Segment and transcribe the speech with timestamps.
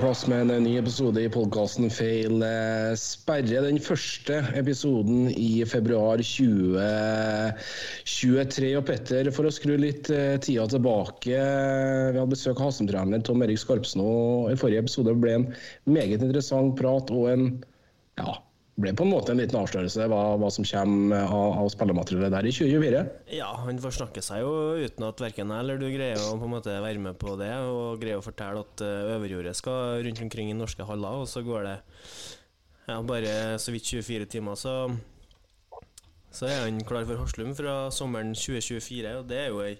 [0.00, 3.60] Plass med en ny episode i podkasten Feil eh, sperre.
[3.66, 8.76] Den første episoden i februar 2023.
[8.78, 11.36] Og Petter, for å skru litt eh, tida tilbake.
[11.36, 14.12] Vi hadde besøk av Hasem-trener Tom Erik Skarpsno
[14.48, 15.20] i forrige episode.
[15.20, 15.46] Ble en
[15.90, 17.42] meget interessant prat og en
[18.20, 18.30] ja,
[18.80, 22.48] ble på en måte en liten avslørelse hva, hva som kommer av, av spillermateriellet der
[22.48, 23.04] i 2024.
[23.36, 26.54] Ja, han forsnakker seg jo uten at verken jeg eller du greier å på en
[26.56, 30.52] måte være med på det, og greier å fortelle at eh, Øverjordet skal rundt omkring
[30.52, 31.78] i norske haller, og så går det
[32.88, 34.76] ja, bare så vidt 24 timer, så
[36.30, 39.78] så er han klar for Haslum fra sommeren 2024, og det er jo ei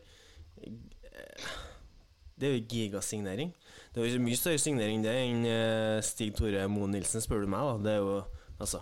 [2.41, 3.53] Det er jo gigasignering.
[3.95, 7.51] Det er jo mye større signering det enn eh, Stig Tore Moe Nilsen, spør du
[7.53, 7.61] meg.
[7.61, 8.23] da Det er jo
[8.61, 8.81] Altså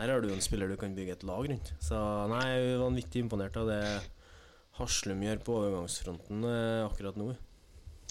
[0.00, 1.72] her har du en spiller du kan bygge et lag rundt.
[1.82, 2.00] Så
[2.32, 3.82] nei, jeg er vanvittig imponert av det
[4.78, 7.34] Haslum gjør på overgangsfronten eh, akkurat nå.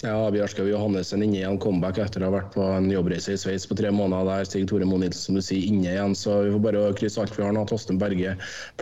[0.02, 3.38] Ja, Bjørskau Johannessen inne i en comeback etter å ha vært på en jobbreise i
[3.38, 4.26] Sveits på tre måneder.
[4.26, 6.16] Der Stig Tore Moe Nilsen som du sier, inne igjen.
[6.18, 7.62] Så vi får bare krysse alt vi har nå.
[7.70, 8.32] Torsten Berge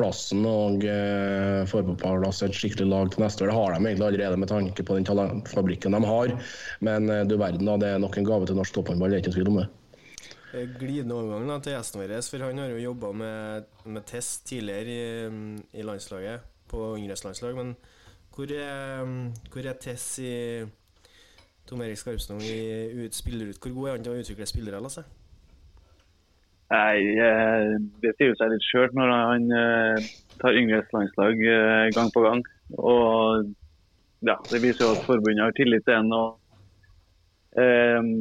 [0.00, 3.52] plassen og eh, får på plass et skikkelig lag til neste år.
[3.52, 6.32] Det har de egentlig allerede med tanke på den talentfabrikken de har.
[6.88, 9.26] Men eh, du verden, da, det er nok en gave til norsk topphåndball, det er
[9.26, 9.68] ikke tvil om det.
[10.50, 14.48] Eh, Glidende overgang da, til gjesten vår, for han har jo jobba med, med test
[14.48, 17.54] tidligere i, mm, i landslaget, på yngres landslag.
[17.54, 17.76] Men
[18.34, 20.34] hvor er, mm, hvor er Tess i
[21.66, 22.56] Tom Erik Skarpsno i
[22.98, 23.60] ut, spiller ut?
[23.62, 24.82] Hvor god er han til å utvikle spillere?
[24.82, 25.04] Lasse?
[26.70, 30.10] Nei, eh, det sier seg litt sjøl når han eh,
[30.42, 31.46] tar yngres landslag
[31.94, 32.42] gang på gang.
[32.78, 33.50] Og
[34.26, 36.10] ja, det viser jo at forbundet har tillit til.
[36.14, 36.38] Og,
[37.58, 38.12] eh,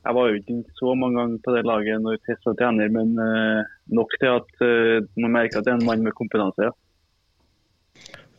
[0.00, 3.16] jeg var jo ikke så mange ganger på det laget når Tess var trener, men
[3.20, 6.70] eh, nok til at eh, man merker at det er en mann med kompetanse.
[6.70, 6.76] Ja.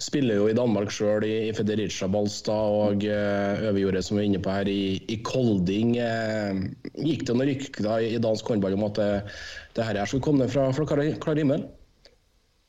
[0.01, 4.41] Spiller jo i Danmark sjøl, i, Federica Balstad og uh, Øverjordet, som vi er inne
[4.41, 5.93] på her, i, i Kolding.
[6.01, 6.63] Eh,
[7.05, 9.11] gikk det noen rykter i, dansk håndball om at det,
[9.77, 11.67] det her er skulle komme fra, fra klar, klar himmel?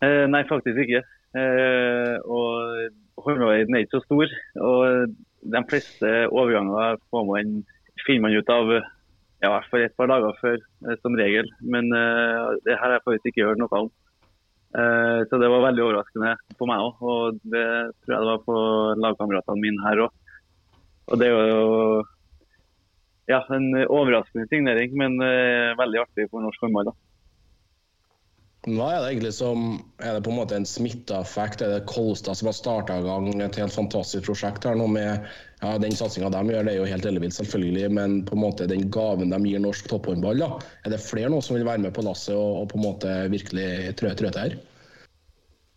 [0.04, 1.00] Eh, nei, faktisk ikke.
[1.40, 4.36] Eh, og håndballverden er ikke så stor.
[4.68, 5.16] Og
[5.56, 7.62] de fleste overganger får man,
[8.06, 8.70] finner man ut av
[9.42, 11.50] ja, i hvert fall et par dager før, eh, som regel.
[11.74, 13.90] Men uh, det her har jeg faktisk ikke hørt noe om.
[14.72, 17.66] Uh, så det var veldig overraskende på meg òg, og det
[18.04, 18.58] tror jeg det var på
[19.02, 20.14] lagkameratene mine her òg.
[21.10, 22.04] Og det er jo
[23.28, 26.92] ja, en overraskende signering, men uh, veldig artig for norsk håndball.
[26.92, 27.11] da.
[28.62, 29.62] Hva er det egentlig som
[29.98, 31.64] Er det på en måte en smitteeffekt?
[31.64, 35.26] Er det Kolstad som har starta i gang et helt fantastisk prosjekt her nå med
[35.62, 38.66] ja, den satsinga de gjør, det er jo helt ellevilt, selvfølgelig, men på en måte
[38.70, 40.48] den gaven de gir norsk topphåndball, da.
[40.82, 43.12] Er det flere nå som vil være med på lasset og, og på en måte
[43.30, 44.56] virkelig trø til her?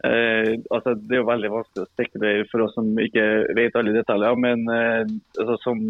[0.05, 3.25] Eh, altså, det er jo veldig vanskelig å spekulere for oss som ikke
[3.57, 4.41] vet alle detaljer.
[4.41, 5.03] Men eh,
[5.39, 5.85] altså, som,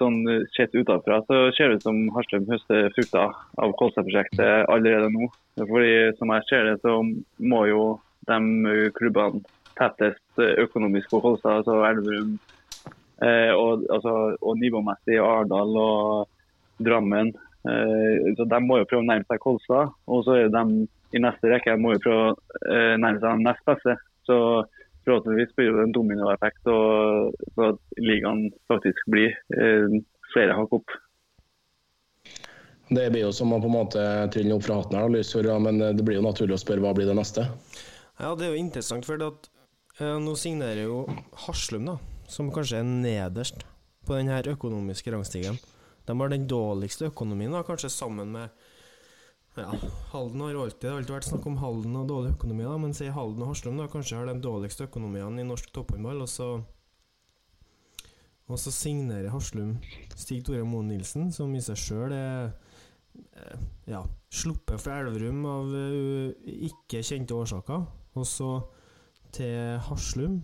[0.00, 0.18] sånn
[0.54, 5.30] sett utenfra så ser det ut som Haslum høster frukter av Kolstad-prosjektet allerede nå.
[5.60, 6.98] Fordi Som jeg ser det, så
[7.38, 7.84] må jo
[8.28, 9.42] de klubbene
[9.76, 12.36] tettest økonomisk på Kolstad, altså Elverum
[13.22, 16.28] eh, og, altså, og nivåmessig Arendal og
[16.82, 17.32] Drammen.
[17.68, 19.92] Eh, så De må jo prøve å nærme seg Kolstad.
[20.08, 22.36] Og så er de i neste rekke må jo prøve å
[22.72, 23.96] eh, nærme seg de nest beste.
[24.26, 24.38] Så
[25.06, 29.98] forhåpentligvis blir det en dominoeffekt, og så at ligaen faktisk blir eh,
[30.34, 30.96] flere hakk opp.
[32.86, 34.02] Det blir jo som å på en måte
[34.34, 37.08] trille opp fra hatten her, Lysfjord, men det blir jo naturlig å spørre hva blir
[37.08, 37.48] det neste?
[38.20, 39.48] Ja, det er jo interessant, for at
[39.98, 41.00] eh, nå signerer jo
[41.46, 41.96] Haslum, da,
[42.30, 43.66] som kanskje er nederst
[44.06, 45.58] på den her økonomiske rangstigen.
[46.06, 48.65] De har den dårligste økonomien, da, kanskje sammen med
[49.56, 49.72] ja,
[50.12, 53.44] Halden har alltid, alltid vært snakk om Halden og dårlig økonomi, da, men sier Halden
[53.46, 56.50] og Haslum da, kanskje har de dårligste økonomiene i norsk topphåndball, og så
[58.46, 59.74] og så signerer Haslum
[60.14, 62.52] Stig Tore Moen Nilsen, som i seg sjøl er
[63.16, 67.82] eh, ja, sluppet fra Elverum av eh, ikke kjente årsaker.
[68.16, 68.50] Og så
[69.34, 70.38] til Haslum.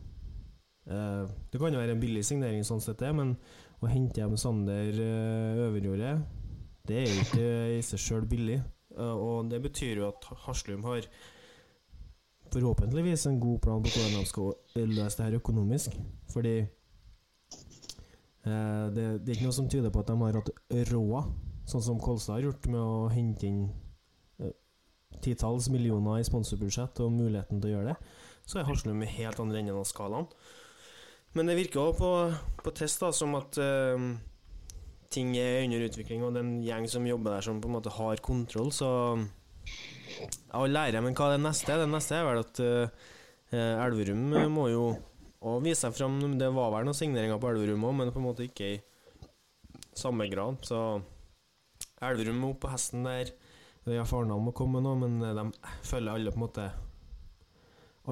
[0.91, 3.37] Eh, det kan jo være en billig signering, sånn sett det, men
[3.83, 4.99] å hente hjem Sander
[5.69, 6.17] Øverjordet,
[6.87, 8.59] det er jo ikke i seg sjøl billig.
[8.97, 11.09] Eh, og det betyr jo at Haslum har
[12.53, 15.97] forhåpentligvis en god plan på hvordan de skal løse det her økonomisk.
[16.33, 16.61] Fordi
[18.43, 20.51] Eh, det, det er ikke noe som tyder på at de har hatt
[20.91, 21.31] råd,
[21.71, 23.61] sånn som Kolstad har gjort, med å hente inn
[24.43, 24.55] eh,
[25.23, 28.19] titalls millioner i sponsorbudsjett og muligheten til å gjøre det.
[28.43, 30.27] Så er Haslum i helt andre enden av skalaen.
[31.39, 32.11] Men det virker òg på,
[32.67, 34.11] på test da, som at eh,
[35.13, 37.77] ting er under utvikling, og det er en gjeng som jobber der som på en
[37.77, 38.91] måte har kontroll, så
[40.53, 41.79] ja, lære, men hva er det neste?
[41.81, 43.09] Det neste er vel at uh,
[43.53, 44.85] Elverum må jo
[45.43, 46.19] òg vise seg fram.
[46.39, 48.81] Det var vel noen signeringer på Elverum òg, men på en måte ikke i
[49.99, 50.61] samme grad.
[50.67, 50.79] Så
[52.05, 53.33] Elverum må opp på hesten der.
[53.91, 56.69] Ja, Farnal må komme nå, men eh, de følger alle på en måte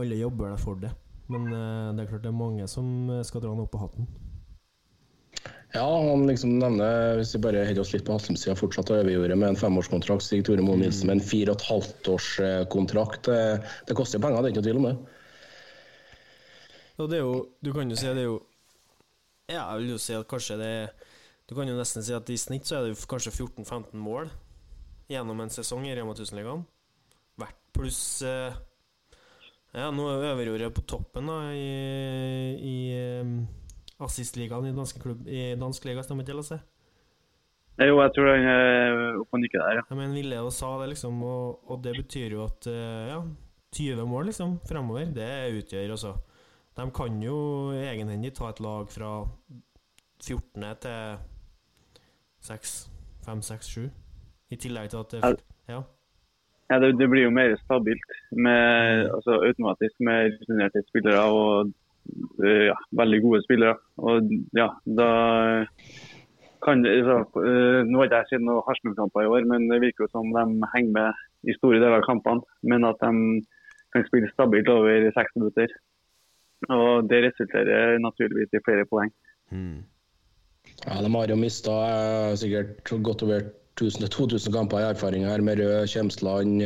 [0.00, 0.91] Alle jobber der for det.
[1.31, 4.11] Men uh, det er klart det er mange som skal dra den opp på hatten.
[5.72, 9.52] Ja, han liksom nevner, hvis vi bare holder oss litt på Haslum-sida, fortsatt overgjorde med
[9.52, 10.25] en femårskontrakt.
[10.26, 12.64] Stig Tore Moe Nilsen med en fire og et halvt års eh.
[13.28, 13.38] Det,
[13.87, 14.96] det koster penger, det er ikke noe tvil om det.
[16.99, 18.40] Ja, det er jo Du kan jo si det er jo
[19.49, 20.72] Ja, jeg vil jo si at kanskje det
[21.49, 24.28] Du kan jo nesten si at i snitt så er det jo kanskje 14-15 mål
[25.11, 26.61] gjennom en sesong i Rema 1000-ligaen.
[27.40, 28.58] Hvert pluss eh,
[29.75, 31.64] Ja, nå er Øverjordet på toppen da i,
[32.58, 32.76] i
[34.05, 36.61] assistligaen i, danske klubb, i dansk liga, stemmer ikke det, Lasse?
[37.81, 39.85] Jo, jeg tror han er oppe og nikker der, ja.
[39.97, 43.20] Men Ville og sa det, liksom, og, og det betyr jo at eh, ja,
[43.76, 45.31] 20 mål liksom fremover, det
[45.61, 46.17] utgjør altså
[46.76, 47.37] De kan jo
[47.76, 49.12] egenhendig ta et lag fra
[50.20, 50.67] 14.
[50.85, 51.17] til
[52.41, 52.76] 6,
[53.26, 53.88] 5, 6, 7.
[54.50, 55.32] I tillegg til at det
[55.69, 55.82] Ja.
[56.70, 61.73] Ja, det, det blir jo mer stabilt med, altså, automatisk med rutinerte spillere og
[62.70, 63.76] ja, veldig gode spillere.
[64.00, 64.68] Og ja,
[64.98, 65.10] da
[66.64, 69.80] kan det så, øh, Nå har ikke jeg sett noen Harstad-kamper i år, men det
[69.84, 72.44] virker jo som de henger med i store deler av kampene.
[72.62, 73.40] Men at de
[73.94, 75.72] kan spille stabilt over 60 minutter.
[76.68, 79.12] Og det resulterer naturligvis i flere poeng.
[80.84, 81.72] Ja, De har jo mista
[82.36, 83.48] sikkert godt over
[83.80, 86.62] 1000-2000 kamper i erfaring her med Rød, Kjemsland,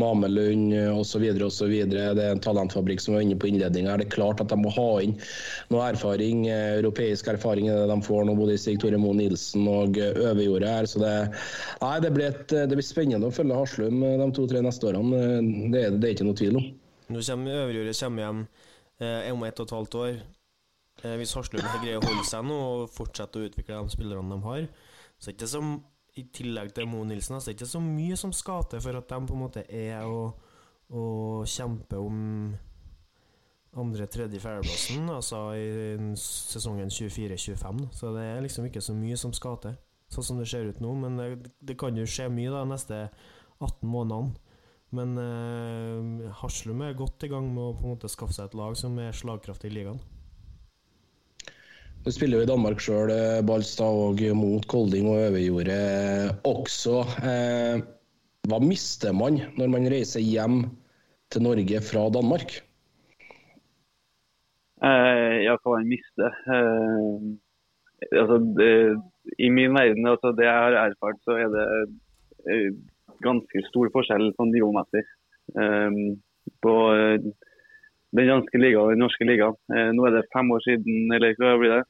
[0.00, 1.24] Mamelund osv.
[1.42, 1.72] osv.
[1.90, 3.96] Det er en talentfabrikk som var inne på innledninga.
[3.98, 5.16] Det er klart at de må ha inn
[5.72, 6.46] noe erfaring.
[6.48, 10.68] eh, Europeisk erfaring er det de får nå, både Stig Tore Moe Nilsen og Øverjordet
[10.68, 10.88] her.
[10.88, 11.14] Så det,
[11.82, 15.24] nei, det, blir et, det blir spennende å følge Haslum eh, de to-tre neste årene.
[15.72, 16.70] Det er det er ikke noe tvil om.
[17.12, 18.44] Nå kommer Øverjordet kommer hjem
[19.02, 20.14] eh, om ett og et halvt år.
[21.02, 24.46] Eh, hvis Haslum greier å holde seg nå og fortsette å utvikle de spillerne de
[24.46, 24.68] har,
[25.18, 25.74] så er det ikke som
[26.18, 28.98] i tillegg til Mo Nilsen, altså, det er ikke så mye som skal til for
[28.98, 30.42] at de på en måte er og,
[30.92, 32.18] og kjemper om
[33.80, 37.86] andre, tredje, fjerdeplassen altså i sesongen 24-25.
[37.96, 39.78] Så det er liksom ikke så mye som skal til,
[40.12, 40.92] sånn som det ser ut nå.
[41.00, 43.06] Men det, det kan jo skje mye da neste
[43.62, 44.36] 18 månedene.
[44.92, 48.58] Men eh, Haslum er godt i gang med å på en måte skaffe seg et
[48.60, 50.02] lag som er slagkraftig i ligaen.
[52.02, 53.12] Du spiller jo i Danmark sjøl,
[53.46, 57.04] Balstad, og mot Kolding og Øverjordet også.
[57.22, 57.84] Eh,
[58.50, 60.64] hva mister man når man reiser hjem
[61.30, 62.56] til Norge fra Danmark?
[64.82, 66.34] Eh, ja, hva man mister?
[66.56, 67.30] Eh,
[68.18, 68.72] altså, det,
[69.38, 71.68] I min verden, altså det jeg har erfart, så er det
[72.50, 72.68] eh,
[73.22, 75.06] ganske stor forskjell på nivåmessig.
[75.54, 76.02] Eh,
[76.66, 77.30] på eh,
[78.12, 79.56] den danske ligaen og den norske ligaen.
[79.72, 81.82] Eh, nå er det fem år siden, eller hva blir det?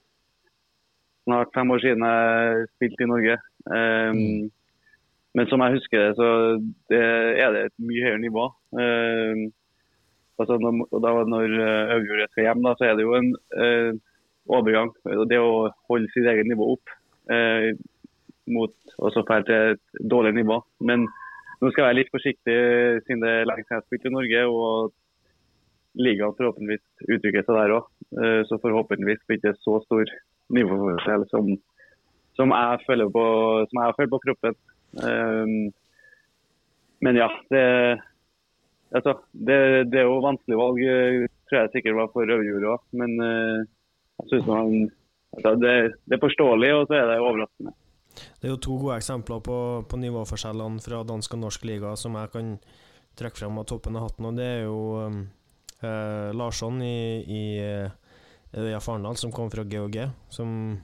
[1.26, 3.38] Snart fem år siden jeg spilte i Norge.
[3.78, 4.12] Eh,
[5.32, 6.26] Men som jeg husker det, så
[6.93, 6.98] det
[7.41, 8.43] er det et mye høyere nivå.
[8.76, 9.46] Eh,
[10.36, 11.55] altså når, da, når
[11.96, 13.31] Øvjordet skal hjem, da, så er det jo en
[14.52, 14.91] overgang.
[15.31, 16.93] Det å holde sitt eget nivå opp
[18.52, 20.58] mot også dra til et dårlig nivå.
[20.84, 22.56] Men nå skal jeg være litt forsiktig
[23.06, 24.44] siden det er lenge siden jeg har spilt i Norge.
[24.50, 24.93] og
[25.99, 27.89] ligaen forhåpentligvis utvikler seg der òg.
[28.49, 30.13] Så forhåpentligvis blir det ikke så stor
[30.53, 31.51] nivåforskjell som,
[32.37, 33.27] som, jeg føler på,
[33.70, 34.56] som jeg føler på kroppen.
[35.03, 35.72] Um,
[37.03, 37.63] men ja, det,
[38.94, 39.58] altså, det,
[39.93, 40.82] det er jo vanskelig valg.
[40.87, 42.84] eh, tror jeg sikkert var for Øverjord òg.
[43.01, 43.65] Men uh,
[44.22, 44.77] jeg syns man,
[45.37, 45.75] altså, det,
[46.06, 47.77] det er forståelig, og så er det overraskende.
[48.13, 49.58] Det er jo to gode eksempler på,
[49.89, 52.51] på nivåforskjellene fra dansk og norsk liga som jeg kan
[53.17, 54.29] trekke frem av toppen av hatten.
[54.29, 54.79] og Det er jo
[55.84, 56.96] eh, Larsson i,
[57.27, 59.98] i eh, Farendal, som kom fra GOG,
[60.32, 60.81] som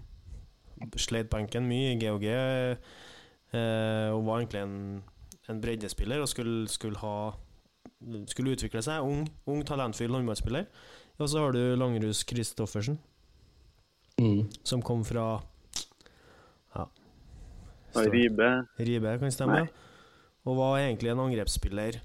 [0.96, 2.26] sleit benken mye i GOG.
[3.48, 5.02] Uh, og var egentlig en,
[5.48, 7.30] en breddespiller og skulle, skulle, ha,
[8.28, 9.00] skulle utvikle seg.
[9.00, 10.66] Ung, ung talentfull håndballspiller.
[11.18, 12.98] Og så har du Langrus Christoffersen,
[14.18, 14.48] Mm.
[14.66, 15.38] som kom fra
[16.74, 19.60] Og Ribe Ribe, kan stemme.
[19.62, 19.68] Nei.
[20.44, 22.00] Og var egentlig en angrepsspiller.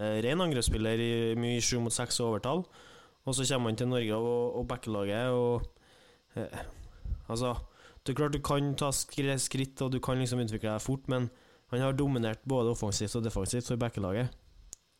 [0.00, 2.64] Eh, ren angrepsspiller i mye sju mot seks overtall.
[3.28, 5.66] Og så kommer han til Norge og, og backer laget og
[6.36, 6.62] eh,
[7.30, 7.54] Altså,
[8.02, 11.28] det er klart du kan ta skritt, og du kan liksom utvikle deg fort, men
[11.70, 14.32] han har dominert både offensivt og defensivt for backelaget.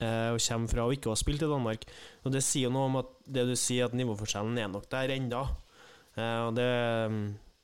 [0.00, 1.88] Eh, og kommer fra å ikke ha spilt i Danmark.
[2.22, 5.42] Og det sier noe om at det du sier, at nivåforskjellen er nok der enda.
[6.14, 6.68] Eh, og det,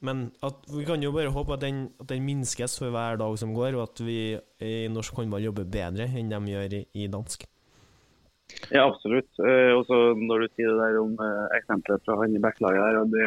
[0.04, 0.26] men
[0.68, 3.76] vi kan jo bare håpe at den, at den minskes for hver dag som går,
[3.78, 4.18] og at vi
[4.60, 7.46] i norsk håndball jobber bedre enn de gjør i, i dansk.
[8.70, 9.30] Ja, absolutt.
[9.42, 13.00] Eh, også når du sier det der om eh, eksempelet fra han i backlaget her,
[13.00, 13.24] og det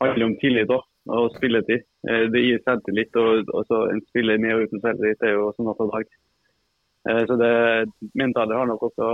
[0.00, 0.88] handler om tillit også,
[1.18, 1.84] og spilletid.
[2.08, 5.66] Eh, det gir selvtillit, og også en spiller med og uten selvtillit er jo også
[5.66, 6.06] natt og dag.
[7.10, 7.54] Eh, så det
[8.14, 9.06] mentale har nok også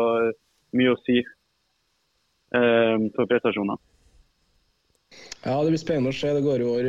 [0.79, 3.79] mye å si eh, for prestasjoner.
[5.45, 6.33] Ja, Det blir spennende å se.
[6.35, 6.89] Det går jo år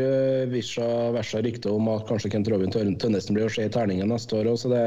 [0.52, 4.10] visja versa rykter om at kanskje Kent Robin Tøn- Tønnesen blir å se i terningen
[4.10, 4.50] neste år.
[4.52, 4.84] også, Så det,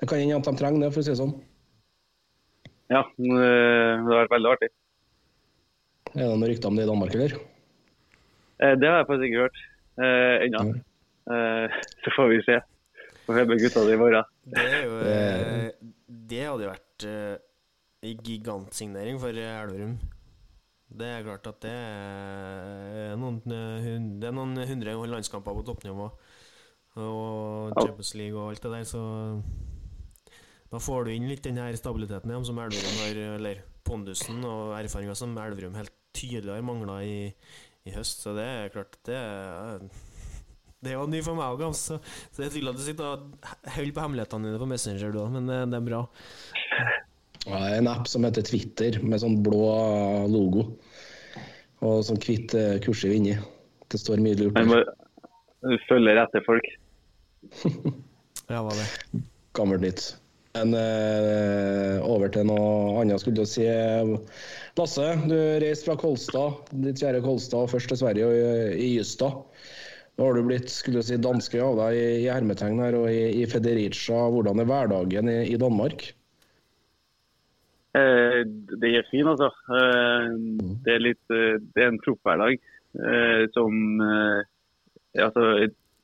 [0.00, 1.34] det kan hende at de trenger det, for å si det sånn.
[2.90, 4.70] Ja, eh, det har vært veldig artig.
[6.16, 7.36] Er det noen rykter om det i Danmark, eller?
[8.64, 9.60] Eh, Det har jeg faktisk ikke hørt
[10.00, 10.64] eh, ennå.
[11.30, 12.56] Eh, Så får vi se.
[13.28, 14.24] Får høre med gutta i morgen.
[14.50, 15.70] Det er jo eh,
[16.08, 19.94] Det hadde jo vært en gigantsignering for Elverum.
[20.90, 26.10] Det er klart at det er noen, eh, det er noen hundre landskamper på toppnivå.
[27.00, 29.02] Og Champions League og alt det der, så
[30.70, 34.74] da får du inn litt den her stabiliteten igjen, som Elverum har, eller pondusen og
[34.78, 37.30] erfaringa som Elverum helt tydelig har mangla i,
[37.86, 38.24] i høst.
[38.24, 39.86] Så det er klart det er
[40.80, 41.98] det er jo ny for meg òg, så,
[42.32, 45.34] så jeg tviler at du sitter og holder på hemmelighetene dine på Messenger, du òg,
[45.34, 45.98] men det, det er bra.
[47.50, 49.64] En app som heter Twitter, med sånn blå
[50.30, 50.66] logo.
[51.80, 53.36] Og sånn hvitt eh, kursiv inni.
[53.90, 54.68] Det står mye lurt Du der.
[54.70, 56.70] må følge etter folk.
[58.50, 59.22] Ja, hva det?
[59.54, 60.00] Gammelt nytt.
[60.58, 63.66] Men eh, over til noe annet, skulle jeg si.
[64.80, 68.98] Lasse, du reiste fra Kolstad, ditt kjære Kolstad, og først til Sverige og i, i
[70.18, 73.22] Nå har du blitt skulle si, danske av deg i, i hermetegn her, og i,
[73.40, 74.24] i Federica.
[74.34, 76.10] Hvordan er hverdagen i, i Danmark?
[77.90, 78.44] Eh,
[78.78, 79.48] det er fint, altså.
[79.74, 80.26] Eh,
[80.86, 82.60] det er litt eh, Det er en proffhverdag
[83.54, 83.74] som
[85.14, 85.42] Altså,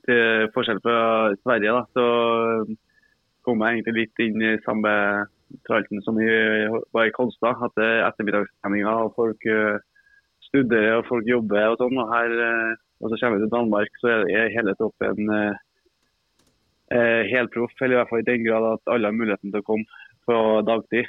[0.07, 0.99] til forskjell fra
[1.43, 2.05] Sverige, da, så
[3.47, 4.93] kom jeg egentlig litt inn i samme
[5.66, 7.59] tralten som jeg var i Kolstad.
[7.62, 9.47] At det er ettermiddagsstemninga, og folk
[10.47, 11.99] studerer og folk jobber og sånn.
[12.02, 12.35] Og, her,
[13.02, 17.75] og så kommer vi til Danmark, så er- hele troppen eh, helproff.
[17.81, 19.87] Eller i hvert fall i den grad at alle har muligheten til å komme
[20.26, 21.07] på dagtid.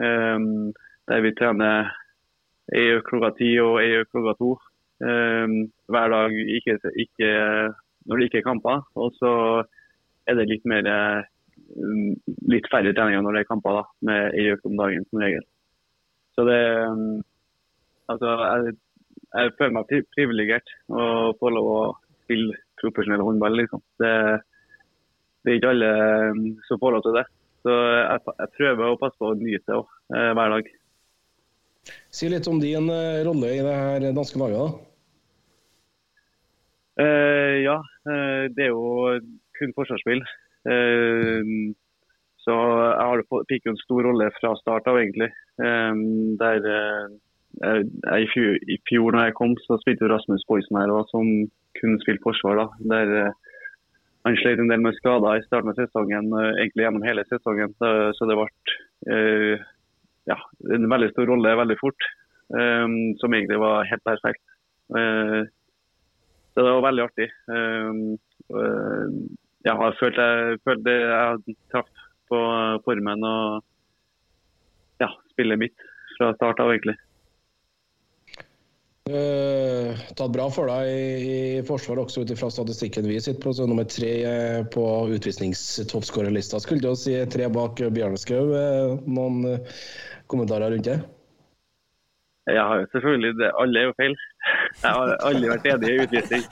[0.00, 0.72] Um,
[1.10, 1.90] der vi trener
[2.72, 4.52] økt klokka ti og økt klokka to.
[5.02, 5.56] Um,
[5.90, 7.30] hver dag ikke, ikke,
[8.06, 8.84] når det ikke er kamper.
[8.94, 9.32] Og så
[10.26, 12.14] er det litt mer um,
[12.52, 15.44] litt færre treninger når det er kamper, da, med ei økt om dagen som regel.
[16.36, 17.20] Så det um,
[18.10, 18.72] Altså, jeg,
[19.32, 21.04] jeg føler meg privilegert å
[21.38, 21.82] få lov å
[22.24, 23.80] spille profesjonell håndball, liksom.
[24.02, 24.10] Det,
[25.46, 25.92] det er ikke alle
[26.34, 27.24] um, som får lov til det.
[27.62, 30.70] Så jeg, jeg prøver å passe på å nyte òg, eh, hver dag.
[32.14, 34.58] Si litt om din eh, rolle i det her danske laget.
[34.62, 34.88] da.
[37.02, 37.78] Uh, ja,
[38.52, 39.16] det er jo
[39.56, 40.20] kun forsvarsspill.
[40.68, 41.72] Uh,
[42.42, 45.30] så jeg har fått- fikk jo en stor rolle fra start av, egentlig.
[45.56, 47.06] Um, der uh,
[47.60, 51.06] jeg, jeg, i, fjor, I fjor når jeg kom, så spilte Rasmus Boysen her òg,
[51.12, 51.26] som
[51.80, 52.60] kun spilte forsvar.
[52.60, 52.66] da.
[52.92, 53.32] Der
[54.22, 57.74] Han slet en del med skader i starten av sesongen, eh, egentlig gjennom hele sesongen.
[57.78, 58.46] Så, det ble
[59.10, 59.64] eh,
[60.30, 60.38] ja,
[60.76, 62.06] en veldig stor rolle veldig fort,
[62.54, 62.86] eh,
[63.18, 64.44] som egentlig var helt perfekt.
[64.92, 67.26] Så det var veldig artig.
[67.48, 68.12] Uh,
[69.64, 72.40] jeg følte jeg, følte jeg traff på
[72.84, 73.62] formen og
[75.00, 75.86] ja, spillet mitt
[76.18, 76.98] fra start av, egentlig.
[79.10, 83.54] Uh, tatt bra for deg i, i forsvaret, også ut ifra statistikken vi sitter på.
[83.56, 84.84] Så nummer tre eh, på
[85.16, 86.60] utvisningstoppskårerlista.
[86.62, 88.52] Skulle du si tre bak Bjørneskau.
[88.54, 89.80] Uh, noen eh,
[90.30, 91.00] kommentarer rundt det?
[92.46, 93.50] Jeg har jo selvfølgelig det.
[93.62, 94.14] Alle er jo feil.
[94.82, 96.46] Jeg har aldri vært enig i utvisning.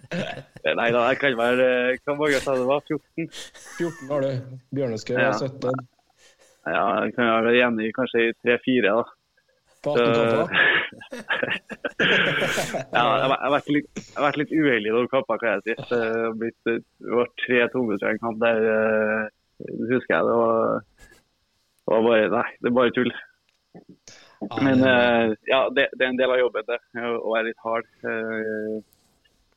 [0.80, 1.66] Nei da, jeg kan være
[2.04, 2.80] Hvor mange sa det var?
[2.88, 3.28] 14?
[3.76, 4.56] 14 har du.
[4.76, 5.28] Bjørneskau Ja.
[5.34, 5.84] er 17.
[6.64, 9.04] Ja, jeg kan være enig i kanskje i 3-4, da.
[9.84, 10.48] På 18 kamper.
[12.94, 14.02] Ja, jeg har vært litt,
[14.40, 15.74] litt uheldig noen kamper, kan jeg si.
[15.90, 16.72] Det har blitt
[17.14, 19.28] var tre tungestrengkamp der, eh,
[19.68, 20.24] det husker jeg.
[20.30, 20.80] Det var,
[21.84, 23.12] det var bare Nei, det er bare tull.
[24.62, 26.80] Men eh, ja, det, det er en del av jobben, det.
[27.00, 27.88] Å være litt hard.
[28.08, 28.74] Eh,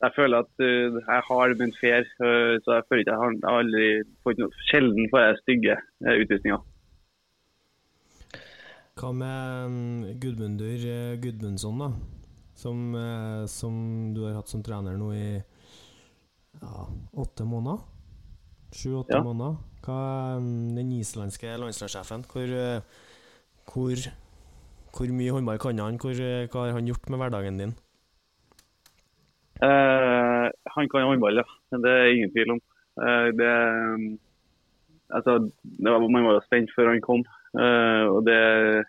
[0.05, 2.03] Jeg føler at eh, jeg er hard, men fair.
[2.21, 3.87] eh, Så jeg føler ikke jeg har aldri
[4.23, 6.61] fått noe Sjelden får jeg stygge eh, utvisninger.
[8.97, 11.91] Hva med mm, Gudmundur eh, Gudmundsson, da?
[12.57, 13.73] som, eh, som
[14.15, 15.27] du har hatt som trener nå i
[16.61, 17.83] ja, åtte måneder.
[18.73, 19.23] Sju-åtte Ja.
[19.23, 19.59] måneder.
[19.85, 19.99] Hva
[20.41, 22.25] mm, den islandske landslagssjefen?
[22.31, 22.81] Hvor, eh,
[23.69, 24.07] hvor,
[24.97, 26.01] hvor mye håndball kan han?
[26.01, 27.75] Hvor, hva har han gjort med hverdagen din?
[29.61, 31.45] Eh, han kan håndball, ja.
[31.71, 32.61] Men Det er ingen tvil om.
[32.97, 33.53] Eh, det,
[34.01, 34.19] mm,
[35.13, 37.23] altså, det var, man var jo spent før han kom.
[37.57, 38.83] Eh, og det er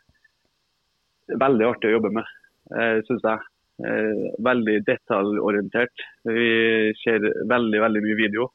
[1.40, 2.34] veldig artig å jobbe med,
[2.72, 3.46] uh, syns jeg.
[3.78, 6.02] Eh, veldig detaljorientert.
[6.26, 6.48] Vi
[6.98, 8.48] ser veldig, veldig mye video.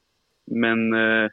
[0.51, 1.27] Men eh,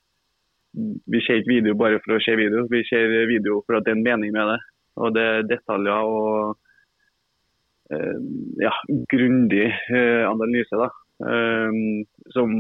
[1.10, 2.68] vi ser ikke video bare for å se video.
[2.70, 4.58] Vi ser video for at det er en mening med det.
[5.00, 6.54] Og det er detaljer og
[7.90, 8.20] eh,
[8.62, 8.74] ja,
[9.10, 10.78] grundig eh, analyse.
[10.78, 10.90] da.
[11.26, 11.82] Eh,
[12.36, 12.54] som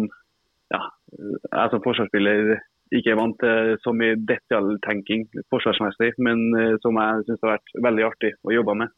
[0.70, 0.82] ja,
[1.14, 2.56] jeg som forsvarsspiller
[2.90, 7.74] ikke er vant til så mye detaljtenking forsvarsmessig, men eh, som jeg syns har vært
[7.86, 8.94] veldig artig å jobbe med.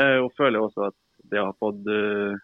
[0.00, 0.98] Eh, og føler også at
[1.32, 2.36] det har fått eh,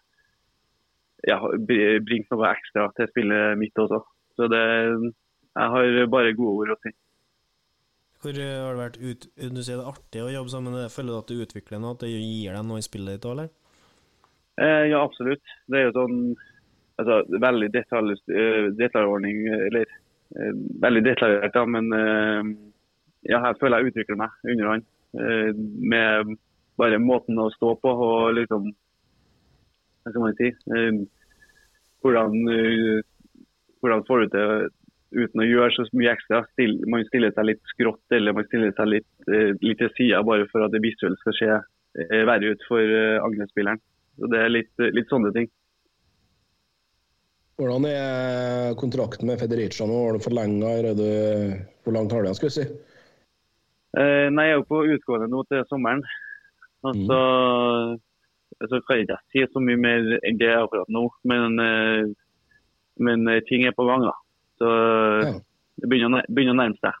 [1.29, 4.01] ja, bringt noe ekstra til spillet mitt også.
[4.39, 4.65] Så det,
[5.55, 6.93] jeg har bare gode ord å si.
[8.19, 10.75] Hvor har det vært ut, Du sier det er artig å jobbe sammen.
[10.75, 11.95] Det, Føler du at du utvikler noe?
[11.95, 13.51] At det gir deg noe i spillet ditt òg, eller?
[14.59, 15.55] Eh, ja, absolutt.
[15.71, 16.17] Det er jo sånn
[16.99, 18.17] altså, veldig detalj,
[18.75, 19.87] detaljordning, eller
[20.29, 22.49] veldig detaljert, da, men eh,
[23.27, 24.85] ja, jeg føler jeg utvikler meg under han.
[25.19, 25.51] Eh,
[25.93, 26.35] med
[26.79, 28.69] bare måten å stå på og liksom
[29.99, 30.51] Hva skal man si?
[30.75, 30.99] Eh,
[32.05, 33.01] hvordan, eh,
[33.81, 34.45] hvordan får du det
[35.11, 36.43] uten å gjøre så mye ekstra?
[36.87, 40.47] Man stiller seg litt skrått eller man stiller seg litt, eh, litt til sida bare
[40.53, 43.81] for at det visuelt skal se eh, verre ut for eh, angrepsspilleren.
[44.19, 45.49] Så Det er litt, litt sånne ting.
[47.59, 49.95] Hvordan er kontrakten med Federica nå?
[50.05, 51.07] Har du forlenga, eller du,
[51.83, 52.53] hvor langt har du den?
[52.55, 52.63] si?
[53.99, 55.99] Eh, nei, jeg er jo på utgående nå til sommeren.
[56.87, 57.97] Altså, mm.
[58.63, 61.03] så kan jeg ikke si så mye mer enn det akkurat nå.
[61.27, 62.13] Men, eh,
[63.03, 64.15] men eh, ting er på gang, da.
[64.61, 64.71] Så
[65.25, 65.33] Ja.
[65.83, 66.95] det begynner, begynner å nærme seg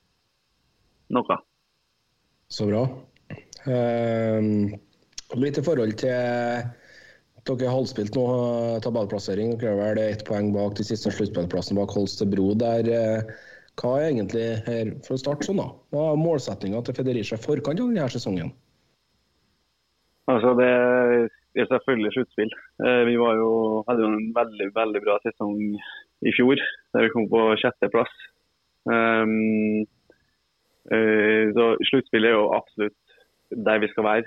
[1.15, 1.39] noe.
[2.51, 2.83] Så bra.
[3.69, 4.75] Ehm,
[5.39, 6.67] litt i forhold til
[7.57, 9.55] Dere har halvspilt nå, eh, tabellplassering.
[9.57, 12.51] Dere er vel ett poeng bak de siste sluttspillplassene bak Holstebro.
[12.61, 13.31] Der, eh,
[13.81, 15.69] hva er egentlig her, For å starte sånn, da.
[15.89, 18.53] Hva er målsettinga til Federica i forkant av denne sesongen?
[20.29, 20.69] Altså, det
[21.57, 22.51] er selvfølgelig sluttspill.
[22.85, 25.57] Eh, vi var jo, hadde jo en veldig veldig bra sesong
[26.21, 26.57] i fjor,
[26.93, 28.13] der vi kom på sjetteplass.
[28.85, 29.85] Um,
[30.89, 32.95] så sluttspill er jo absolutt
[33.51, 34.25] der vi skal være.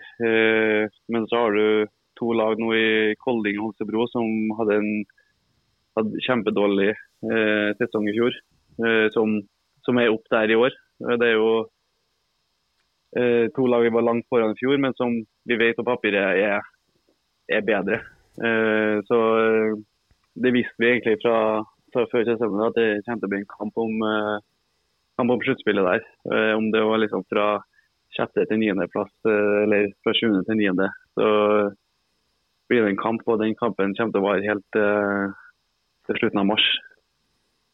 [1.10, 2.88] Men så har du to lag nå i
[3.22, 4.92] Kolding og Holstebro som hadde en
[5.96, 8.36] hadde kjempedårlig eh, sesong i fjor,
[8.86, 9.38] eh, som,
[9.84, 10.76] som er opp der i år.
[11.04, 11.50] Eh, Det er jo
[13.16, 16.40] eh, to lag vi var langt foran i fjor, men som vi vet på papiret
[16.40, 16.64] er,
[17.52, 18.00] er bedre.
[18.40, 19.76] Eh, så eh,
[20.40, 21.60] det visste vi egentlig fra,
[21.92, 23.92] fra før sesongen at det kom til å bli en kamp om,
[25.20, 26.06] kamp om sluttspillet der.
[26.56, 27.46] Om det var liksom fra
[28.16, 30.88] sjette til niendeplass, eller fra sjuende til niende.
[31.12, 31.26] Så
[32.72, 35.36] blir det en kamp, og den kampen kommer til å vare helt uh,
[36.08, 36.66] til slutten av mars.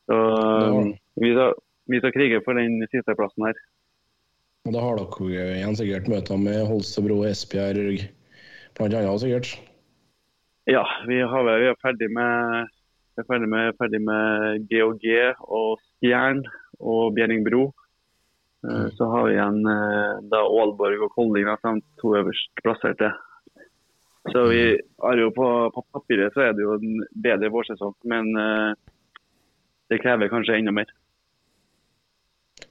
[0.09, 1.57] Så eh, vi, skal,
[1.93, 3.59] vi skal krige for den siste plassen her.
[4.69, 8.07] Og Da har dere igjen sikkert møter med Holstebro, Esbjerg
[8.79, 9.53] blant annet sikkert.
[10.69, 12.73] Ja, vi, har, vi er ferdig med
[13.17, 15.05] vi er ferdig med, ferdig med GOG
[15.43, 16.45] og Stjern
[16.79, 17.65] og Bjerringbro.
[18.63, 23.11] Eh, Så har vi igjen eh, da Aalborg og Kolding, de to øverst plasserte.
[24.33, 24.63] Så vi
[25.05, 28.73] har jo på, på papiret så er det jo en bedre vårsesong, men eh,
[29.89, 30.91] det krever kanskje enda mer.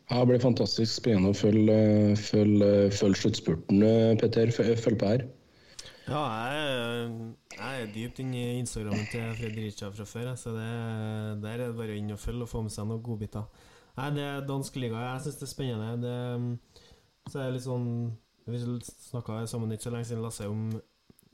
[0.09, 1.79] Ja, Det blir fantastisk spennende å følge,
[2.19, 4.53] følge, følge sluttspurten, eh, Petter.
[4.55, 5.25] Følg følg på her.
[6.07, 7.07] Ja, jeg,
[7.51, 10.69] jeg er dypt inne i Instagrammen til Fredericia fra før, så det,
[11.43, 13.49] der er det bare inn og følge og få med seg noen godbiter.
[13.97, 15.01] Nei, det er dansk liga.
[15.03, 15.89] Jeg syns det er spennende.
[16.05, 16.85] Det,
[17.27, 17.89] så er det litt sånn
[18.47, 20.69] Vi snakka sammen ikke så lenge siden, Lasse, om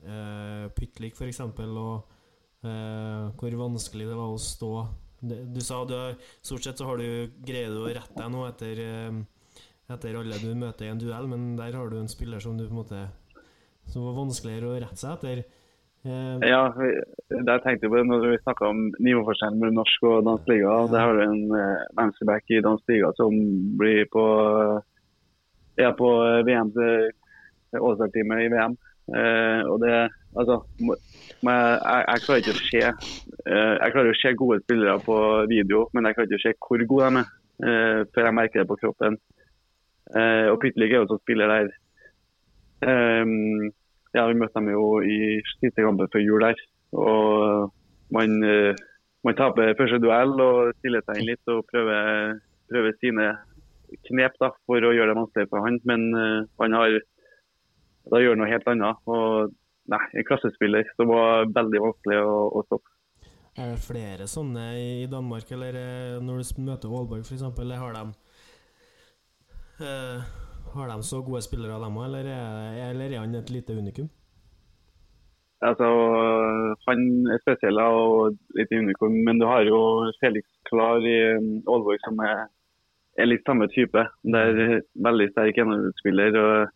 [0.04, 2.12] eh, Pytlik f.eks., og
[2.64, 4.70] uh, hvor vanskelig det var å stå
[5.20, 6.14] Du sa du har,
[6.44, 10.40] stort sett så har du greier du å rette deg nå etter, uh, etter alle
[10.40, 12.80] du møter i en duell, men der har du en spiller som du på en
[12.82, 13.04] måte
[13.92, 15.44] som var vanskeligere å rette seg etter.
[16.04, 20.50] Ja, der tenkte jeg på det når vi snakka om nivåforskjellen mellom norsk og dansk
[20.52, 20.72] liga.
[20.92, 21.54] Der har du en
[21.96, 23.36] venstreback i dansk liga som
[23.80, 24.24] blir på
[25.80, 26.10] er på
[26.46, 26.72] VM
[27.80, 28.76] All-Star-teamet i VM.
[29.04, 30.96] Eh, og det altså må-
[31.44, 35.16] jeg, jeg, klarer ikke å se uh, Jeg klarer å se gode spillere på
[35.50, 38.62] video, men jeg klarer ikke å se hvor gode de er uh, før jeg merker
[38.62, 39.20] det på kroppen.
[40.14, 41.72] Og Pytlik er jo sånn spiller der
[42.84, 43.70] Um,
[44.12, 46.58] ja, vi møtte dem jo i siste kampen før jul der.
[46.92, 47.70] Og
[48.12, 48.34] man,
[49.24, 52.34] man taper første duell og stiller seg inn litt og prøver,
[52.68, 53.30] prøver sine
[54.10, 55.80] knep da, for å gjøre det vanskelig for han.
[55.88, 56.04] Men
[56.60, 56.98] han har
[58.12, 59.00] da gjør noe helt annet.
[59.10, 59.52] Og
[59.92, 62.90] nei, en klassespiller som var veldig vanskelig å, å stoppe.
[63.54, 67.94] Er det flere sånne i Danmark, eller eh, når du møter Aalborg f.eks., eller har
[67.94, 68.02] de
[69.86, 70.24] eh,
[70.74, 74.08] Har de så gode spillere, dem òg, eller, er- eller er han et lite unikum?
[75.64, 75.86] Altså,
[76.88, 79.78] han er spesiell og litt unikum, men du har jo
[80.20, 82.42] Felix Klar i um, Aalborg som er,
[83.16, 84.02] er litt samme type.
[84.26, 86.36] Det er veldig sterk gjennomspiller.
[86.42, 86.74] Og,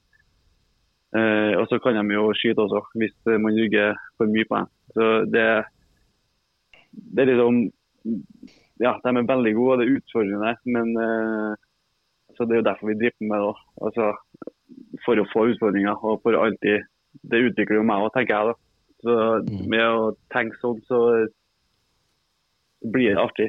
[1.17, 4.69] eh, og så kan de jo skyte også, hvis man rygger for mye på dem.
[4.97, 5.47] Så det,
[6.93, 7.65] det er liksom
[8.79, 11.55] Ja, de er veldig gode, og det er utfordrende, men eh,
[12.37, 13.55] så det er jo derfor vi driver med det.
[13.87, 14.05] Altså,
[15.03, 16.87] for å få utfordringer og for alltid
[17.29, 18.53] Det utvikler jo meg òg, tenker jeg.
[18.53, 18.55] da.
[19.03, 19.15] Så
[19.73, 20.99] med å tenke sånn, så
[22.85, 23.49] blir det artig.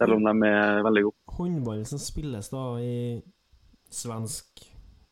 [0.00, 1.16] Selv om de er veldig gode.
[1.38, 3.20] Håndballen som spilles da i
[3.94, 4.66] svensk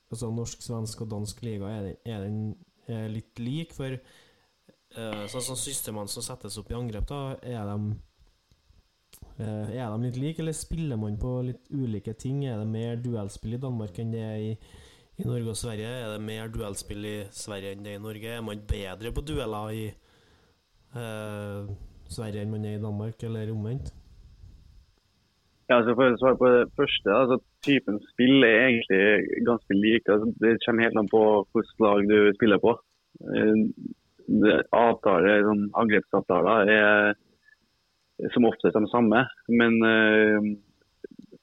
[0.08, 2.54] Altså norsk, svensk og dansk liga, er den,
[2.88, 3.74] er den litt lik?
[3.76, 7.96] For uh, sånn som systemene som settes opp i angrep, da, er de
[9.38, 12.42] Uh, er de litt like, eller spiller man på litt ulike ting?
[12.46, 14.50] Er det mer duellspill i Danmark enn det er i,
[15.18, 15.92] i Norge og Sverige?
[16.02, 18.32] Er det mer duellspill i Sverige enn det er i Norge?
[18.34, 19.84] Er man bedre på dueller i
[20.96, 21.70] uh,
[22.10, 23.92] Sverige enn man er i Danmark, eller omvendt?
[25.68, 30.08] Ja, altså For å svare på det første, altså typen spill er egentlig ganske lik.
[30.08, 32.72] Altså, det kommer helt an på hvilket lag du spiller på.
[33.28, 33.64] Eh,
[34.76, 37.12] Avtaler, sånn Angrepsavtaler er
[38.34, 40.48] som oftest de samme, men uh,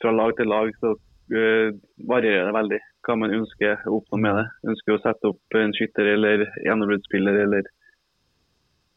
[0.01, 1.69] fra lag til lag så uh,
[2.09, 4.45] varierer det veldig hva man ønsker å oppnå med det.
[4.73, 7.69] Ønsker å sette opp en skytter eller gjennombruddsspiller eller,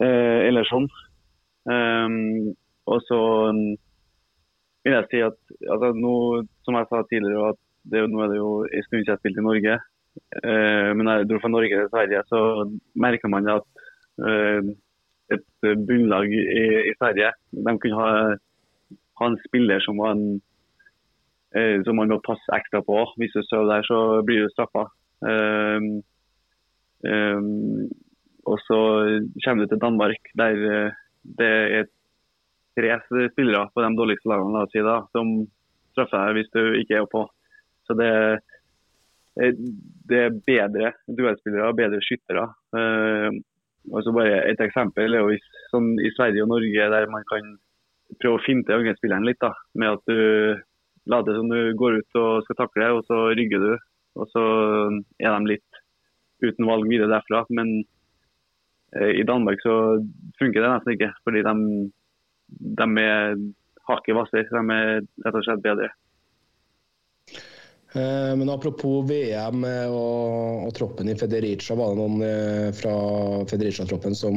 [0.03, 0.89] uh, eller sånn.
[1.69, 2.51] Um,
[2.89, 3.21] og så
[3.53, 3.63] um,
[4.83, 5.37] vil jeg si at
[5.73, 6.13] altså, nå,
[6.65, 7.61] som jeg sa tidligere, at
[7.91, 9.79] det, nå er det jo en stund siden jeg spilte i Norge.
[10.43, 12.41] Eh, men jeg dro fra Norge til Sverige, så
[13.05, 13.65] merker man at
[14.27, 14.71] eh,
[15.35, 18.35] et bunnlag i, i Sverige De kunne ha,
[19.21, 20.39] ha en spiller som var en
[21.55, 22.97] eh, som man må passe ekstra på.
[23.17, 24.87] Hvis du sover der, så blir du straffa.
[25.19, 25.87] Um,
[27.03, 27.89] um,
[28.47, 28.79] og så
[29.43, 30.99] kommer du til Danmark, der eh,
[31.39, 31.89] det er
[32.77, 32.95] tre
[33.31, 35.33] spillere på de dårligste lagene si, da, som
[35.93, 37.25] straffer deg hvis du ikke er på.
[37.87, 38.11] Så det,
[40.09, 42.45] det er bedre duellspillere, bedre skyttere.
[42.77, 43.39] Eh,
[43.89, 47.55] så bare Et eksempel er jo hvis, sånn i Sverige og Norge der man kan
[48.19, 49.39] prøve å finte angrepsspilleren litt.
[49.41, 50.59] da, Med at du
[51.09, 53.71] later som du går ut og skal takle, og så rygger du.
[54.19, 54.43] Og så
[55.21, 55.81] er de litt
[56.43, 57.45] uten valg videre derfra.
[57.49, 57.79] Men
[58.97, 59.75] eh, i Danmark så
[60.41, 61.13] funker det nesten ikke.
[61.23, 61.55] fordi de
[62.49, 63.39] de er
[63.89, 64.49] hakket hvassere.
[64.49, 65.89] De er rett og slett bedre.
[67.93, 72.93] Eh, Men apropos VM og, og troppen i Federica, var det noen eh, fra
[73.49, 74.35] Federica-troppen som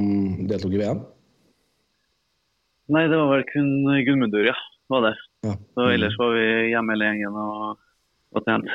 [0.48, 1.02] deltok i VM?
[2.92, 3.68] Nei, det var vel kun
[4.06, 4.56] Gudmundur, ja.
[4.92, 5.12] Var det.
[5.46, 5.52] Ja.
[5.74, 7.78] Så ellers var vi hjemme hele gjengen og,
[8.36, 8.68] og trent.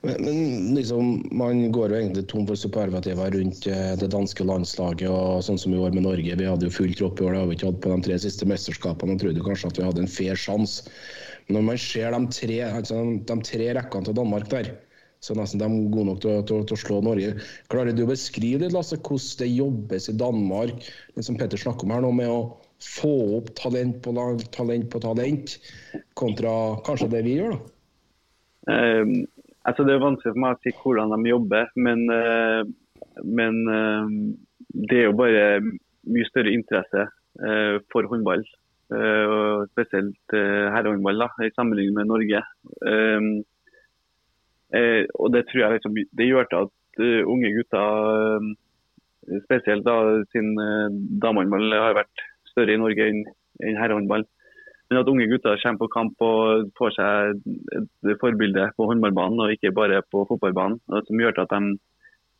[0.00, 5.08] Men, men liksom, man går jo egentlig tom for superlativer rundt eh, det danske landslaget.
[5.12, 6.36] og sånn som i år med Norge.
[6.40, 8.20] Vi hadde jo full tropp i år, det har vi ikke hatt på de tre
[8.22, 9.12] siste mesterskapene.
[9.12, 10.88] Man trodde kanskje at vi hadde en fair sjanse.
[11.46, 14.70] Men når man ser de tre, altså, de tre rekkene til Danmark der,
[15.20, 17.34] så er nesten de gode nok til, til, til å slå Norge.
[17.72, 20.86] Klarer du å beskrive litt, Lasse, hvordan det jobbes i Danmark,
[21.20, 22.38] som Petter snakker om her nå, med å
[22.80, 24.14] få opp talent på
[24.56, 25.58] talent på talent,
[26.16, 26.54] kontra
[26.86, 27.58] kanskje det vi gjør?
[27.58, 27.74] da?
[28.70, 29.12] Eh,
[29.68, 32.62] altså Det er vanskelig for meg å si hvordan de jobber, men, eh,
[33.24, 34.14] men eh,
[34.88, 38.44] det er jo bare mye større interesse eh, for håndball.
[39.70, 42.40] spesielt herrehåndball i sammenligning med Norge.
[45.14, 48.48] Og Det tror jeg liksom, det gjør til at unge gutter,
[49.44, 49.94] spesielt da
[50.32, 50.58] siden
[51.22, 54.26] damehåndball har vært større i Norge enn herrehåndball,
[54.90, 57.42] men at unge gutter kommer på kamp og får seg
[57.78, 60.80] et forbilde på håndballbanen og ikke bare på fotballbanen.
[60.90, 61.78] og Som gjør at de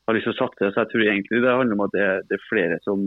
[0.08, 0.72] har lyst til å satse.
[0.72, 3.04] Så jeg tror egentlig det handler om at det, det er flere som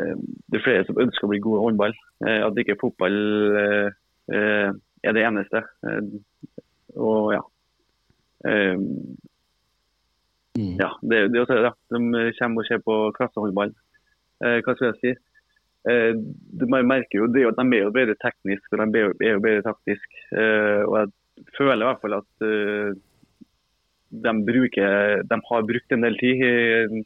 [0.00, 0.16] eh,
[0.48, 1.98] det er flere som ønsker å bli gode i håndball.
[2.24, 3.18] Eh, At ikke fotball
[3.60, 4.70] eh,
[5.04, 5.60] er det eneste.
[6.96, 7.44] Og ja.
[10.56, 10.76] Mm.
[10.80, 11.74] ja, det, det er også det.
[11.92, 13.76] De kommer og ser på klassehåndball.
[14.44, 15.12] Eh, hva skal jeg si?
[15.90, 16.14] Eh,
[16.70, 19.64] man merker jo det at de er jo bedre teknisk og de er jo, bedre
[19.66, 20.20] taktisk.
[20.30, 22.92] Eh, og jeg føler i hvert fall at eh,
[24.12, 27.02] de, bruker, de har brukt en del tid i,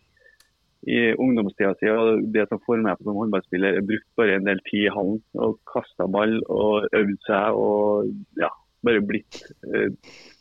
[0.92, 1.88] i ungdomstida si.
[1.90, 5.20] Og det som får meg som håndballspiller, er brukt bare en del tid i hallen.
[5.40, 8.12] Og kasta ball og øvd seg og
[8.42, 8.50] ja,
[8.86, 9.40] bare blitt
[9.72, 9.90] eh,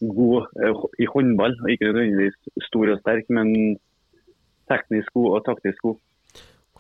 [0.02, 1.58] god eh, i håndball.
[1.72, 3.78] Ikke nødvendigvis stor og sterk, men
[4.72, 6.02] teknisk god og taktisk god.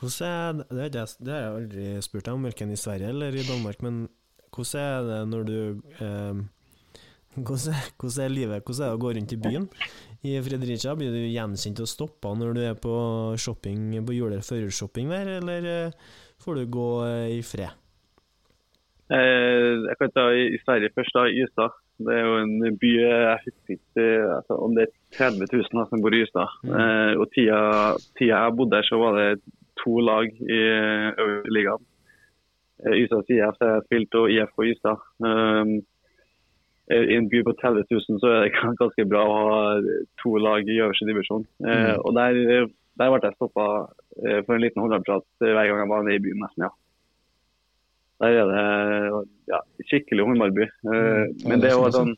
[0.05, 3.45] Hvordan er det, det, har jeg- aldri spurt deg om, verken i Sverige eller i
[3.47, 4.03] Danmark, men
[4.55, 5.57] hvordan er det når du
[5.99, 6.43] eh,
[7.35, 9.65] hvordan, hvordan er livet Hvordan er det å gå rundt i byen?
[10.25, 12.93] I Fredericia, blir du gjenkjent og stoppa når du er på
[13.37, 15.91] shopping på jule- førershopping der, eller eh,
[16.41, 17.73] får du gå eh, i fred?
[19.13, 21.75] Eh, jeg kan ta i, i Sverige først, da, Ystad.
[22.05, 25.85] Det er jo en by jeg husker ikke altså, om det er 30 000 da,
[25.91, 26.55] som bor i Ystad.
[26.65, 27.59] Eh, og tida,
[28.17, 29.27] tida jeg bodde der, så var det
[29.85, 31.83] to lag i eh, øverste ligaen.
[32.83, 35.03] Eh, Ystads IF har spilt, og IFK Ystad.
[35.23, 35.77] Um,
[36.91, 39.61] I en by på 30 000 så er det ganske bra å ha
[40.21, 41.45] to lag i øverste divisjon.
[41.63, 42.01] Mm.
[42.03, 42.67] og der,
[42.99, 43.67] der ble jeg stoppa
[44.21, 46.67] eh, for en liten håndballprat hver gang jeg var nede i byen, nesten.
[46.67, 46.73] ja.
[48.23, 49.57] Der er det ja,
[49.89, 50.69] skikkelig håndballby.
[50.87, 51.33] Mm.
[51.49, 52.13] men det var sånn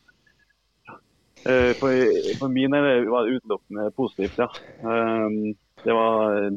[1.48, 1.94] eh, for,
[2.38, 4.50] for min del var det utelukkende positivt, ja.
[4.84, 5.40] Eh,
[5.86, 6.52] det var,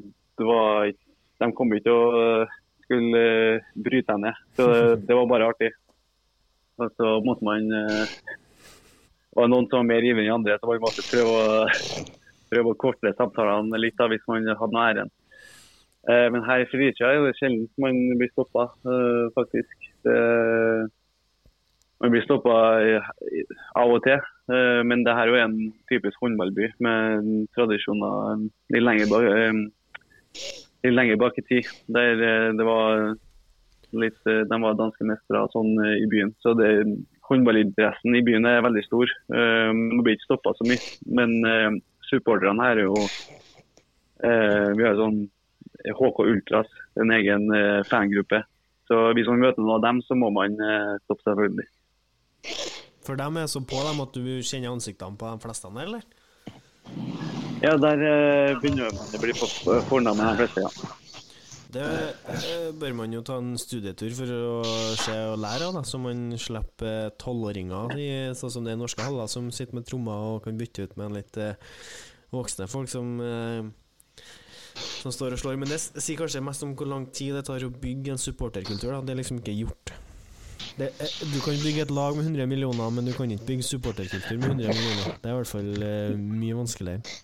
[0.48, 0.90] var
[1.40, 4.42] De kom ikke og eh, skulle eh, bryte deg ned.
[4.58, 5.70] Så det, det var bare artig.
[6.80, 8.12] Og så måtte man eh,
[9.36, 12.04] var det noen som var mer ivrig enn andre, så man måtte prøve å,
[12.50, 15.12] prøve å korte samtalene litt da, hvis man hadde noe æren.
[16.10, 19.86] Eh, men her i Fredericia er det sjelden man blir stoppa, eh, faktisk.
[20.06, 20.16] Det,
[22.00, 22.54] man blir stoppa
[23.76, 24.18] av og til,
[24.50, 25.58] eh, men det her er jo en
[25.92, 29.60] typisk håndballby med tradisjoner litt lenger bak, eh,
[30.84, 31.68] litt lenger bak i tid.
[31.92, 33.14] Der eh, det var
[33.92, 36.32] litt, eh, de var danske mestere sånn eh, i byen.
[36.44, 36.70] Så det,
[37.30, 39.10] håndballinteressen i byen er veldig stor.
[39.30, 40.80] Man blir ikke stoppa så mye.
[41.14, 41.76] Men uh,
[42.08, 45.20] supporterne her er jo uh, Vi har sånn
[45.86, 48.42] HK Ultras, en egen uh, fangruppe.
[48.90, 50.58] Så hvis man møter noen av dem, så må man
[51.04, 51.68] stoppe, selvfølgelig.
[53.06, 56.02] For dem er så på dem at du kjenner ansiktene på de fleste, eller?
[57.60, 59.48] Ja, der eh, begynner man å bli på
[59.90, 60.96] fornavn de fleste, ja.
[61.70, 64.54] Det eh, bør man jo ta en studietur for å
[64.98, 69.52] se og lære av, så man slipper tolvåringer, sånn som det er norske haller, som
[69.54, 71.54] sitter med trommer og kan bytte ut med en litt eh,
[72.34, 73.70] voksne folk som eh,
[75.00, 75.58] som står og slår.
[75.60, 78.90] Men det sier kanskje mest om hvor lang tid det tar å bygge en supporterkultur.
[78.94, 79.00] Da.
[79.04, 79.94] Det er liksom ikke gjort.
[80.80, 80.92] Er,
[81.28, 84.54] du kan bygge et lag med 100 millioner, men du kan ikke bygge supporterkultur med
[84.56, 85.18] 100 millioner.
[85.20, 87.18] Det er i hvert fall eh, mye vanskeligere.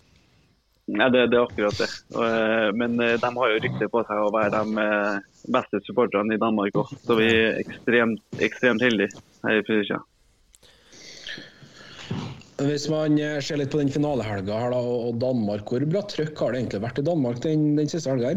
[0.87, 1.87] Ja, det, det er akkurat det.
[2.15, 5.17] Eh, men eh, de har jo rykte på seg å være de eh,
[5.51, 6.93] beste supporterne i Danmark òg.
[7.03, 9.11] Så vi er ekstremt, ekstremt heldige
[9.43, 10.05] her i Fredrikstad.
[12.57, 16.55] Hvis man ser litt på den finalehelga her da, og Danmark, hvor bra trøkk har
[16.55, 18.31] det egentlig vært i Danmark den, den siste helga?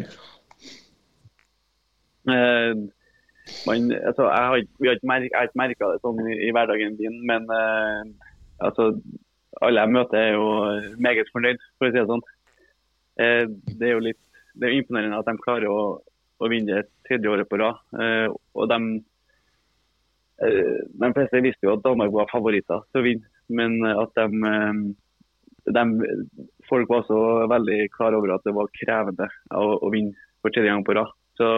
[2.29, 2.75] Eh,
[3.67, 6.21] man, altså, jeg har ikke, vi har ikke merk, jeg har ikke merka det sånn
[6.27, 8.29] i, i hverdagen din, men eh,
[8.67, 8.91] altså,
[9.65, 10.51] alle jeg møter er jo
[11.03, 12.27] meget fornøyd, for å si det sånn.
[13.21, 13.45] Eh,
[13.77, 14.21] det er jo litt
[14.61, 15.83] det er imponerende at de klarer å,
[16.41, 17.81] å vinne det tredje året på rad.
[17.97, 18.81] Eh, og de,
[20.47, 24.27] eh, de fleste visste jo at Danmark var favoritter til å vinne, men at de,
[24.55, 24.83] eh,
[25.71, 25.87] de
[26.71, 30.71] Folk var også veldig klar over at det var krevende å, å vinne for tredje
[30.71, 31.11] gang på rad.
[31.35, 31.49] Så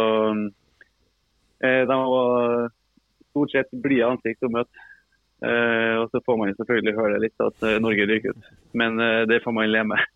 [1.61, 2.71] eh, de var
[3.29, 4.87] stort sett blide ansikt å møte.
[5.45, 8.49] Eh, og så får man selvfølgelig høre litt at Norge ryker ut.
[8.73, 8.97] Men
[9.29, 10.09] det får man leve med.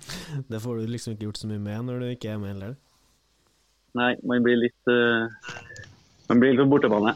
[0.50, 2.76] Det får du liksom ikke gjort så mye med når du ikke er med heller.
[3.96, 5.28] Nei, man blir litt uh,
[6.28, 7.14] Man blir litt på bortebane.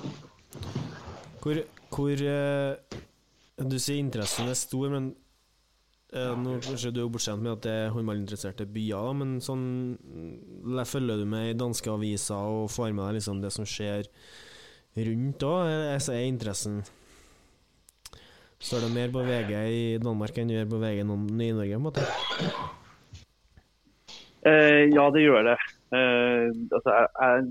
[1.43, 1.59] Hvor,
[1.93, 3.01] hvor uh,
[3.61, 5.11] Du sier interessen er stor, men
[6.17, 9.67] uh, nå Kanskje du er bortskjemt med at det er håndballinteresserte byer, men sånn
[10.89, 14.09] Følger du med i danske aviser og får med deg liksom det som skjer
[14.97, 15.69] rundt òg?
[15.69, 16.81] Er er interessen
[18.61, 21.79] Står det mer på VG i Danmark enn det gjør på VG i Norge, på
[21.79, 22.03] en måte?
[24.45, 25.55] Eh, ja, det gjør det.
[25.97, 27.47] Eh, altså, jeg,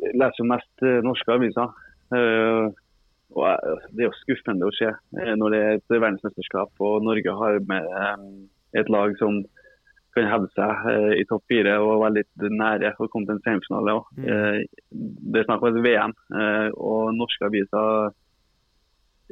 [0.00, 1.74] jeg leser jo mest eh, norske aviser.
[2.16, 2.70] Eh,
[3.36, 7.04] og jeg, det er jo skuffende å se eh, når det er et verdensmesterskap og
[7.04, 8.24] Norge har med eh,
[8.80, 9.42] et lag som
[10.16, 13.94] kan hevde seg i topp fire og være litt nære å komme til en semifinale.
[14.16, 14.26] Mm.
[14.32, 14.58] Eh,
[15.32, 18.12] det er snakk om et VM, eh, og norske aviser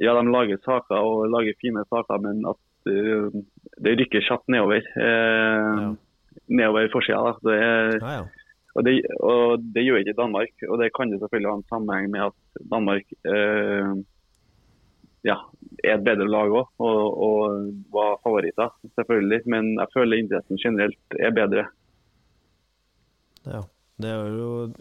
[0.01, 3.41] ja, de lager saker og lager fine saker, men at uh,
[3.85, 4.85] det rykker kjapt nedover.
[4.97, 5.89] Uh, Ja.
[6.47, 7.33] Nedover forsida.
[7.43, 7.57] Det
[8.01, 8.23] Ja, ja.
[8.75, 10.53] og det, og det gjør ikke Danmark.
[10.69, 13.93] Og det kan jo selvfølgelig ha en sammenheng med at Danmark uh,
[15.27, 15.37] ja,
[15.83, 19.41] er et bedre lag òg, og, og var favoritter, selvfølgelig.
[19.45, 21.67] Men jeg føler interessen generelt er bedre.
[23.45, 23.61] Ja.
[24.01, 24.73] Det er jo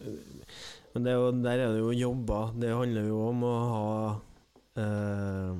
[0.94, 2.54] Men det er jo, der er det jo jobber.
[2.60, 3.84] Det handler jo om å ha
[4.80, 5.58] eh,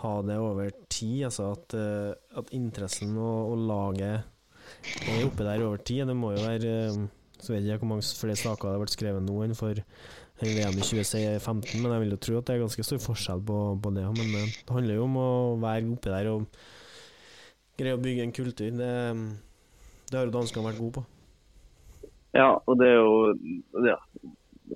[0.00, 1.26] Ha det over tid.
[1.28, 4.22] Altså at, eh, at interessen og, og laget
[5.04, 6.06] er oppe der over tid.
[6.08, 7.04] Det må jo være eh,
[7.40, 9.84] Så vet jeg ikke hvor mange flere saker det har vært skrevet nå enn for
[10.40, 13.56] VM i 2015, men jeg vil jo tro at det er ganske stor forskjell på,
[13.82, 14.04] på det.
[14.16, 16.46] Men det handler jo om å være oppe der og
[17.76, 18.70] greie å bygge en kultur.
[18.80, 18.92] Det,
[20.08, 21.04] det har jo danskene vært gode på.
[22.36, 23.98] Ja, og det er jo ja,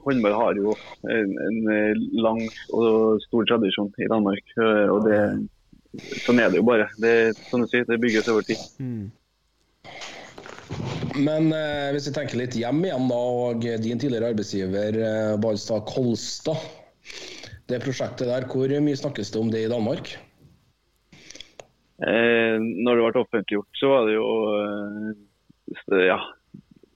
[0.03, 0.75] Håndball har jo
[1.11, 1.59] en, en
[2.25, 2.41] lang
[2.75, 4.55] og stor tradisjon i Danmark.
[4.59, 5.21] eh, og det,
[6.25, 6.89] Sånn er det jo bare.
[6.99, 7.13] Det,
[7.51, 8.59] sånn du sier, det bygges over tid.
[8.83, 9.05] Mm.
[11.15, 15.85] Men eh, hvis vi tenker litt hjem igjen, da, og din tidligere arbeidsgiver eh, Balstad
[15.87, 16.59] Kolstad.
[17.71, 20.17] Det prosjektet der, hvor mye snakkes det om det i Danmark?
[22.03, 24.27] Eh, når det ble offentliggjort, så var det jo
[24.59, 26.19] eh, Ja,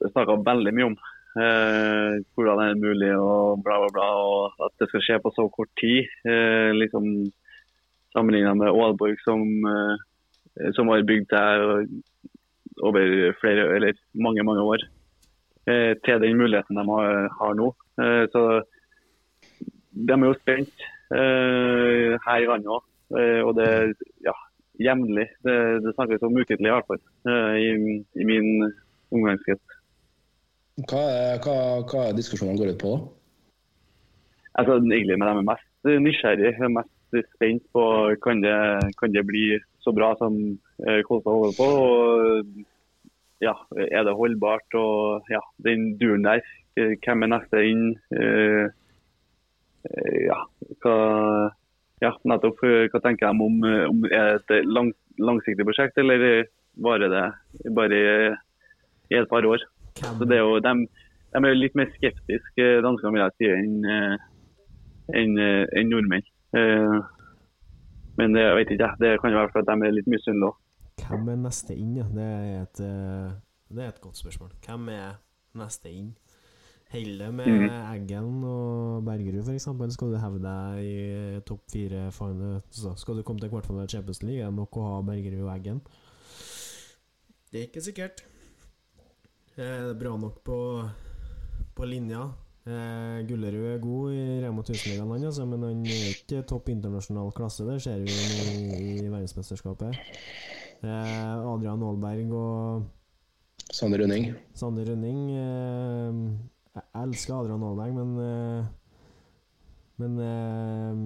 [0.03, 0.99] det snakka veldig mye om.
[1.37, 4.07] Eh, hvordan er det mulig og bla, bla, bla.
[4.17, 6.09] Og at det skal skje på så kort tid.
[6.25, 7.29] Eh, liksom
[8.09, 11.85] Sammenligna med Aalborg, som, eh, som var bygd der
[12.81, 14.87] over flere, eller mange, mange år.
[15.69, 17.67] Til den muligheten de har, har nå.
[18.33, 18.41] Så
[19.93, 22.87] de er jo spent her i landet òg.
[23.45, 23.69] Og det
[24.25, 24.33] ja,
[24.81, 25.27] jevnlig.
[25.45, 27.03] Det, det snakkes om ukentlig i hvert fall,
[27.61, 27.69] i,
[28.17, 28.65] i min
[29.13, 29.78] omgangskrets.
[30.87, 31.55] Hva er, hva,
[31.89, 32.93] hva er diskusjonene går ut på?
[32.95, 33.07] da?
[34.61, 37.83] Altså, egentlig med dem er mest nysgjerrig, er mest spent på
[38.23, 38.55] kan det,
[38.99, 40.35] kan det bli så bra som
[40.85, 41.67] eh, Kolstad holder på.
[41.83, 44.75] Og ja, er det holdbart?
[44.77, 46.43] Og ja, den duren der.
[46.79, 47.85] eh, Hvem er neste inn?
[48.13, 48.67] Eh,
[50.27, 50.37] ja,
[50.83, 50.95] hva,
[52.03, 52.63] ja, nettopp.
[52.91, 56.47] Hva tenker de om, om er det et lang, langsiktig prosjekt, eller
[56.79, 57.25] varer det
[57.75, 57.99] bare
[59.09, 59.63] i et par år?
[59.99, 60.73] Så det er jo, de,
[61.33, 64.17] de er litt mer skeptiske, danskene vil jeg si, enn eh,
[65.21, 66.25] enn eh, nordmenn.
[66.55, 66.99] Eh,
[68.19, 70.57] Men det jeg vet ikke, det kan jo være at de er litt misunnelige òg.
[71.09, 72.03] Hvem er neste inn, ja?
[72.11, 73.29] Det er et, eh,
[73.71, 74.49] det er et godt spørsmål.
[74.65, 75.13] Hvem er
[75.55, 76.09] neste inn?
[76.91, 77.69] Holder det med Mhm.
[77.93, 79.67] Eggen og Bergerud, f.eks.?
[79.93, 82.11] Skal du hevde deg i topp fire?
[82.11, 82.61] final-
[82.97, 85.53] skal du komme til kvartfinalen i Champions League, er det nok å ha Bergerud og
[85.55, 85.81] Eggen?
[87.51, 88.23] Det er ikke sikkert.
[89.59, 90.57] Eh, bra nok på,
[91.75, 92.21] på linja.
[92.63, 97.65] Eh, Gullerud er god i Rema 1000-ligaen, altså, men han er ikke topp internasjonal klasse.
[97.67, 99.99] Det ser vi jo i, i verdensmesterskapet.
[100.79, 102.87] Eh, Adrian Aalberg og
[103.67, 104.31] Sander Rønning?
[104.55, 106.21] Sander Rønning eh,
[106.77, 108.69] Jeg elsker Adrian Aalberg, men eh,
[109.99, 111.01] Men eh,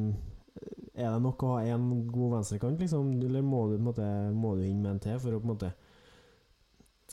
[0.93, 3.15] er det nok å ha én god venstrekant, liksom?
[3.17, 5.71] Eller må du, måte, må du inn med en til for å på en måte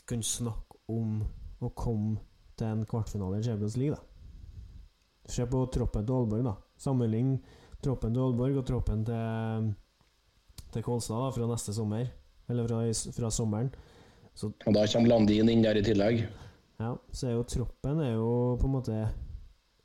[0.05, 1.21] kunne snakke om
[1.61, 2.19] å komme
[2.57, 4.07] til en kvartfinale i Champions League, da?
[5.31, 6.55] Se på troppen til Aalborg, da.
[6.81, 7.35] Sammenlign
[7.81, 9.71] troppen til Aalborg og troppen til,
[10.73, 12.09] til Kolstad da, fra neste sommer.
[12.51, 12.81] Eller fra,
[13.15, 13.71] fra sommeren.
[14.41, 16.23] Og da kommer Landin inn der i tillegg.
[16.81, 18.99] Ja, så er jo troppen er jo på en måte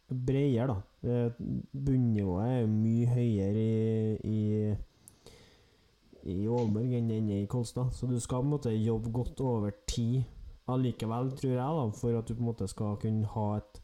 [0.09, 1.17] bredere, da.
[1.71, 4.73] Bunnivået er mye høyere i, i,
[6.33, 7.93] i Aalborg enn den i Kolstad.
[7.95, 10.25] Så du skal på en måte jobbe godt over tid
[10.71, 13.81] allikevel, tror jeg, da, for at du på en måte skal kunne ha et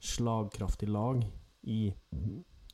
[0.00, 1.22] slagkraftig lag
[1.68, 1.92] i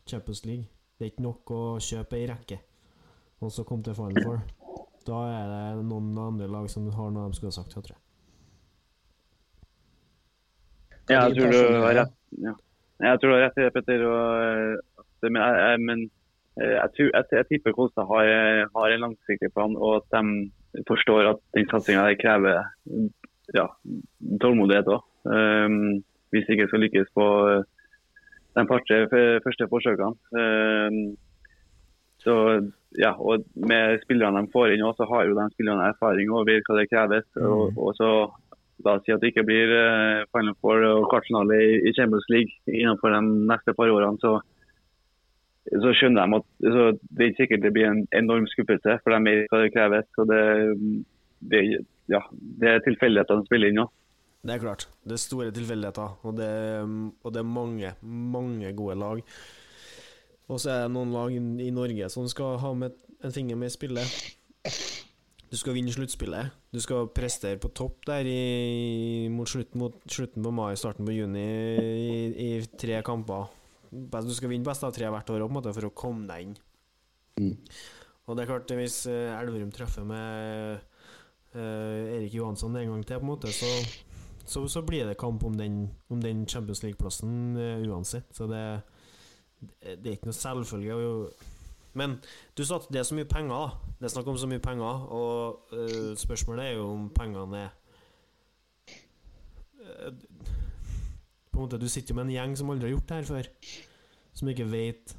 [0.07, 0.69] Champions League.
[0.97, 2.61] Det er ikke nok å kjøpe ei rekke
[3.41, 4.39] og så komme til Final Four.
[5.07, 7.97] Da er det noen andre lag som har noe de skulle ha sagt, jeg tror
[7.97, 8.03] jeg.
[11.07, 12.15] Ja, jeg tror du har rett.
[12.43, 12.55] Ja.
[13.07, 14.07] Jeg tror du har rett i det, Petter.
[14.09, 16.03] Eh, men jeg, men,
[16.59, 18.33] eh, jeg, tror, jeg, jeg tipper Kolstad har,
[18.75, 22.65] har en langsiktig plan, og at de forstår at den satsinga krever
[23.55, 23.67] ja,
[24.43, 25.05] tålmodighet òg.
[25.27, 27.63] Um, hvis det ikke skal lykkes på eh,
[28.57, 28.65] de
[29.45, 30.15] første forsøkene.
[30.33, 31.17] Um,
[32.25, 32.35] så
[32.99, 36.47] ja, og Med spillerne de får inn, også, så har jo de spillerne erfaring og
[36.49, 37.27] vet hva det kreves.
[37.37, 38.11] Og, og så
[38.85, 42.53] oss si at det ikke blir eh, Final Four og kvartfinale i, i Champions League
[42.69, 44.37] innenfor de neste par årene, så,
[45.83, 49.15] så skjønner de at så det er ikke sikkert det blir en enorm skuffelse, for
[49.15, 50.09] de vet hva det kreves.
[50.21, 50.43] og det,
[51.53, 51.63] det,
[52.13, 53.93] ja, det er tilfeldighetene spiller inn òg.
[54.47, 54.87] Det er klart.
[55.03, 56.51] Det er store tilfeldigheter, og det,
[57.25, 59.23] og det er mange, mange gode lag.
[60.47, 62.95] Og så er det noen lag i Norge som skal ha med
[63.27, 64.21] en finger med i spillet.
[65.51, 66.55] Du skal vinne sluttspillet.
[66.75, 71.15] Du skal prestere på topp der i, mot, slutt, mot slutten på mai, starten på
[71.15, 73.51] juni i, i tre kamper.
[73.91, 76.57] Du skal vinne best av tre hvert år måte, for å komme deg inn
[78.27, 80.83] Og det er klart, hvis eh, Elverum treffer med
[81.57, 83.71] Erik Johansson en gang til, på en måte, så,
[84.45, 88.29] så, så blir det kamp om den, om den Champions League-plassen eh, uansett.
[88.37, 88.63] Så det,
[89.85, 90.97] det er ikke noe selvfølge.
[91.97, 92.19] Men
[92.57, 93.93] du sa at det er så mye penger, da.
[93.97, 97.71] Det er snakk om så mye penger, og uh, spørsmålet er jo om pengene er
[99.81, 100.13] eh,
[101.51, 103.29] På en måte, Du sitter jo med en gjeng som aldri har gjort det her
[103.31, 103.49] før,
[104.37, 105.17] som ikke vet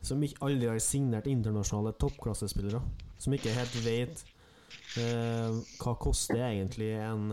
[0.00, 2.80] Som ikke aldri har signert internasjonale toppklassespillere.
[3.20, 4.33] Som ikke helt vet eh,
[4.94, 7.32] hva koster egentlig en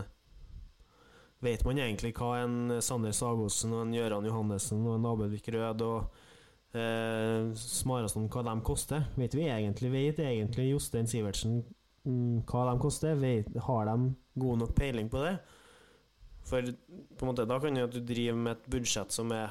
[1.42, 5.82] Vet man egentlig hva en Sander Sagosen og en Gøran Johannessen og en Abelvik Rød
[5.82, 9.08] og eh, Smarason hva de koster?
[9.18, 11.64] Vet vi egentlig Vet egentlig Jostein Sivertsen
[12.06, 13.18] mm, hva de koster?
[13.18, 15.34] Vet, har de god nok peiling på det?
[16.46, 19.50] For på en måte, da kan jo at du driver med et budsjett som er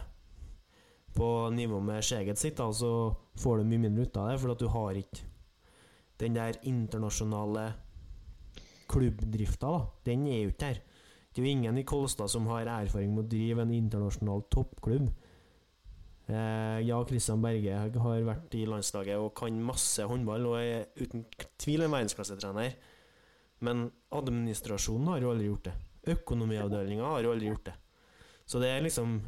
[1.15, 4.55] på nivå med Skjeget sitt, da, så får du mye mindre ut av det, for
[4.55, 5.27] at du har ikke
[6.21, 7.65] den der internasjonale
[8.91, 9.83] klubbdrifta, da.
[10.05, 10.79] Den er jo ikke der.
[11.31, 15.07] Det er jo ingen i Kolstad som har erfaring med å drive en internasjonal toppklubb.
[16.31, 21.23] Eh, ja, Kristian Berge har vært i landslaget og kan masse håndball og er uten
[21.59, 22.75] tvil en verdensklassetrener.
[23.65, 25.75] Men administrasjonen har jo aldri gjort det.
[26.15, 27.77] Økonomiavdelinga har jo aldri gjort det.
[28.45, 29.21] Så det er liksom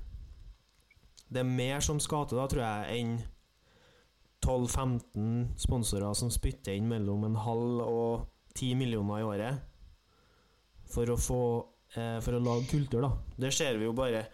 [1.33, 3.13] Det er mer som skal til, da, tror jeg, enn
[4.43, 8.25] 12-15 sponsorer som spytter inn mellom en halv og
[8.57, 9.69] 10 millioner i året
[10.93, 11.43] for å få
[11.97, 13.11] eh, For å lage kultur, da.
[13.39, 14.25] Det ser vi jo bare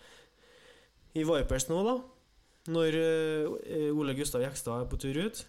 [1.18, 1.95] i Vipers nå, da.
[2.70, 5.39] Når eh, Ole Gustav Jekstad er på tur ut,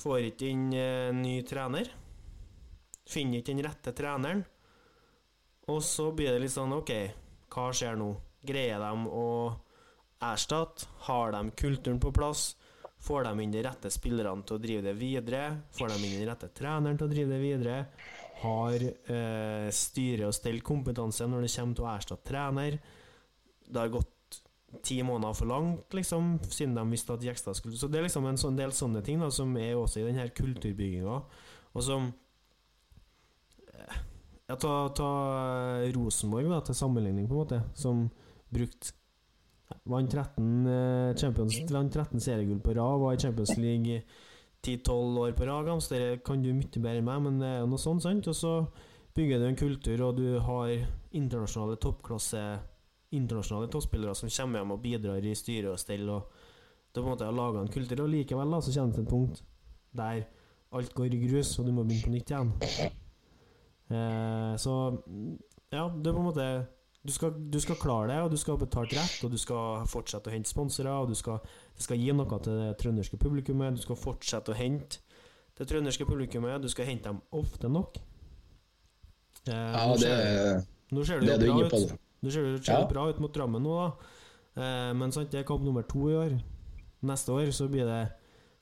[0.00, 1.90] får ikke inn eh, ny trener.
[3.10, 4.42] Finner ikke den rette treneren.
[5.70, 6.90] Og så blir det litt sånn OK,
[7.52, 8.10] hva skjer nå?
[8.46, 9.28] Greier de å
[10.24, 10.88] erstatte?
[11.06, 12.54] Har de kulturen på plass?
[13.00, 15.44] Får de inn de rette spillerne til å drive det videre?
[15.76, 17.76] Får de inn den rette treneren til å drive det videre?
[18.42, 22.76] Har eh, styret og stell kompetanse når det kommer til å erstatte trener?
[23.70, 24.40] Det har gått
[24.86, 28.26] ti måneder for langt, liksom, siden de visste at Jekstad skulle Så det er liksom
[28.28, 31.16] en sånn del sånne ting da, som er også i denne kulturbygginga,
[31.74, 32.12] og som
[33.74, 33.98] eh,
[34.50, 35.10] Ja, ta, ta
[35.94, 38.08] Rosenborg da, til sammenligning, på en måte, som
[38.50, 38.94] brukte
[39.90, 44.02] Vant 13, eh, Champions, vant 13 seriegull på rad, var i Champions League
[44.62, 45.70] 10-12 år på rad.
[45.82, 48.28] Så det kan du mye bedre enn meg, men det er noe sånt, sant?
[48.28, 48.54] Og så
[49.16, 50.74] bygger du en kultur, og du har
[51.12, 52.44] internasjonale toppklasse
[53.10, 56.04] Internasjonale toppspillere som kommer hjem og bidrar i styre og stell.
[56.14, 56.28] Og
[56.94, 59.02] du på en måte har laga en kultur, og likevel da, så kommer det til
[59.02, 59.40] et punkt
[59.98, 60.20] der
[60.78, 62.52] alt går i grus, og du må begynne på nytt igjen.
[63.90, 64.74] Eh, så
[65.74, 66.46] ja, det er på en måte
[67.06, 69.86] du skal, du skal klare det, og du skal ha betalt rett, og du skal
[69.88, 71.38] fortsette å hente sponsorer, og du skal,
[71.76, 75.00] du skal gi noe til det trønderske publikummet, du skal fortsette å hente
[75.56, 77.96] det trønderske publikummet, du skal hente dem ofte nok.
[79.48, 80.14] Eh, Ja, nå det,
[80.92, 81.98] nå ser det det det bra ut.
[82.20, 82.86] Det ser, det ser Ja.
[82.88, 83.90] bra ut mot Drammen nå, da.
[84.60, 86.34] Eh, men sant, det er kamp nummer to i år.
[87.02, 88.10] Neste år så blir det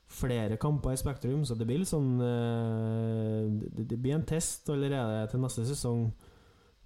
[0.07, 4.69] flere kamper i Spektrum, så det blir litt sånn eh, det, det blir en test
[4.71, 6.07] allerede til neste sesong.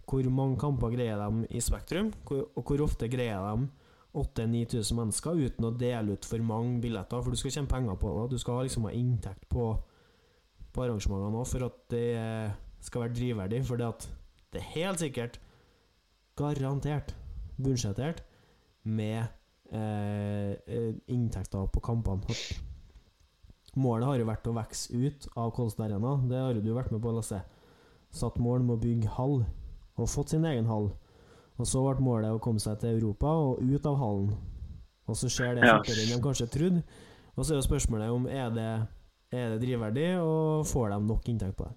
[0.10, 3.70] Hvor mange kamper greier de i Spektrum, og hvor ofte greier de
[4.14, 8.12] 8000-9000 mennesker uten å dele ut for mange billetter, for du skal tjene penger på
[8.18, 8.28] det.
[8.36, 9.72] Du skal liksom ha inntekt på,
[10.74, 12.04] på arrangementene òg for at det
[12.84, 13.64] skal være drivverdig.
[13.66, 15.40] For det er helt sikkert
[16.38, 17.16] garantert
[17.62, 18.22] budsjettert
[18.84, 19.24] med
[19.72, 22.38] eh, eh, inntekter på kampene.
[23.74, 26.14] Målet har jo vært å vokse ut av Kolstad Arena.
[26.30, 27.42] Det har jo du vært med på, Lasse.
[28.14, 29.40] Satt mål med å bygge hall,
[29.98, 30.92] og fått sin egen hall.
[31.62, 34.34] Og så ble målet å komme seg til Europa og ut av hallen.
[35.08, 36.84] Og så skjer det fortere enn de kanskje trodde.
[37.34, 38.70] Og så er jo spørsmålet om er det
[39.34, 41.74] er det drivverdig, og får de nok inntekt på det.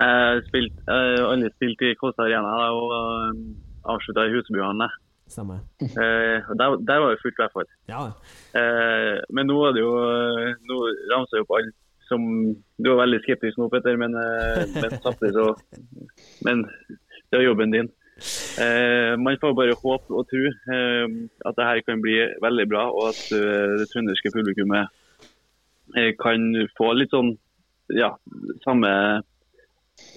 [0.00, 4.88] Jeg har spilt, jeg har spilt i Kolstad Arena og uh, avslutta i Husbyene.
[5.32, 5.60] Stemmer.
[5.80, 7.68] Eh, der, der var det fullt i hvert fall.
[7.88, 8.02] Ja,
[8.52, 10.76] Eh, men nå er det jo eh, Nå
[11.08, 11.70] ramser jeg opp alt
[12.12, 12.28] som
[12.82, 15.48] Du er veldig skeptisk nå, Petter, men, eh, men samtidig så
[16.46, 16.64] Men
[17.32, 17.90] det er jobben din.
[18.60, 21.06] Eh, man får bare håpe og tro eh,
[21.48, 24.92] at det her kan bli veldig bra, og at uh, det trønderske publikummet
[25.96, 26.44] eh, kan
[26.76, 27.32] få litt sånn
[27.96, 28.12] ja,
[28.64, 28.92] samme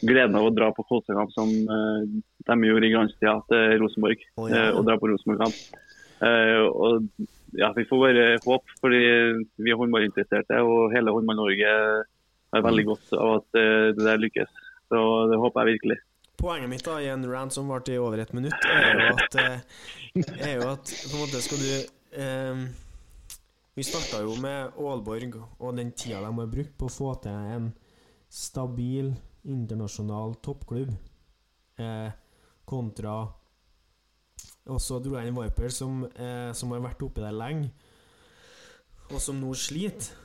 [0.05, 2.03] gleden av å dra på Kolstad-kamp som eh,
[2.45, 4.21] de gjorde i glanstida til Rosenborg.
[4.37, 4.67] Å, ja.
[4.75, 5.57] og dra på Rosenborg-kamp.
[6.23, 7.09] Eh, og
[7.55, 9.01] ja, Vi får bare håpe, fordi
[9.55, 11.71] vi er håndballinteresserte, og hele Håndball-Norge
[12.55, 14.51] har veldig godt av at eh, det der lykkes.
[14.91, 15.01] Så
[15.31, 15.97] det håper jeg virkelig.
[16.35, 19.37] Poenget mitt da i en rant som varte i over et minutt, er jo at,
[19.39, 19.61] eh,
[20.49, 21.71] er jo at på en måte skal du
[22.19, 22.65] eh,
[23.75, 27.55] Vi starta jo med Aalborg og den tida de har brukt på å få til
[27.55, 27.71] en
[28.31, 29.09] stabil
[29.43, 30.93] internasjonal toppklubb,
[31.79, 32.11] eh,
[32.65, 33.17] kontra
[34.65, 37.69] Og så dro jeg inn Viper, som, eh, som har vært oppi der lenge,
[39.11, 40.15] og som nå sliter.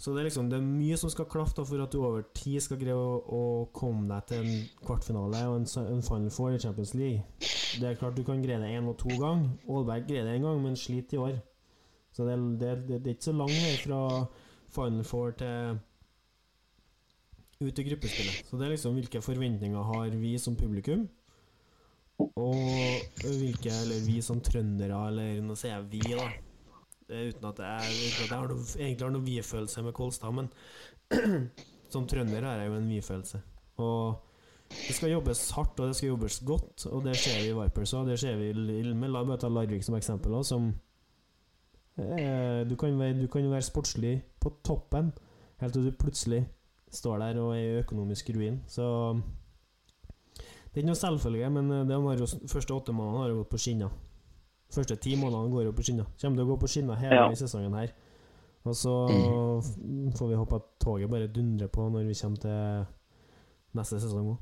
[0.00, 2.62] Så det er liksom Det er mye som skal klaffe for at du over tid
[2.64, 3.42] skal greie å, å
[3.76, 7.20] komme deg til en kvartfinale og en, en Final Four i Champions League.
[7.76, 9.50] Det er klart du kan greie det én og to ganger.
[9.68, 11.36] Aalberg greier det én gang, men sliter i år.
[12.16, 14.00] Så det, det, det, det er ikke så lang vei fra
[14.72, 15.78] Final Four til
[17.60, 18.48] ut i gruppespillet.
[18.48, 21.04] Så det er liksom hvilke forventninger har vi som publikum?
[22.20, 26.28] Og hvilke, eller vi som trøndere, eller nå sier jeg vi, da.
[27.10, 30.34] Er Uten at jeg, uten at jeg har noe, egentlig har noen vi-følelse med Kolstad,
[30.36, 30.50] men
[31.92, 33.40] som trønder har jeg jo en vi-følelse.
[33.82, 34.28] Og
[34.70, 37.96] det skal jobbes hardt, og det skal jobbes godt, og det ser vi i Vipers
[37.98, 38.12] òg.
[38.12, 39.10] Det ser vi i Ilme.
[39.10, 40.70] La meg ta Larvik som eksempel òg, som
[41.98, 45.10] eh, du, kan være, du kan være sportslig på toppen
[45.60, 46.44] helt til du plutselig
[46.90, 48.60] står der og er i økonomisk ruin.
[48.66, 48.84] Så
[50.70, 53.50] det er ikke noe selvfølge, men eh, de jo, første åtte månedene har jo gått
[53.50, 53.90] på skinner.
[54.70, 56.06] Første ti månedene går jo på skinner.
[56.20, 57.30] Kommer til å gå på skinner hele Ja.
[57.34, 57.90] sesongen her.
[58.68, 58.92] Og så
[59.58, 62.86] f- får vi håpe at toget bare dundrer på når vi kommer til
[63.74, 64.38] neste sesong òg.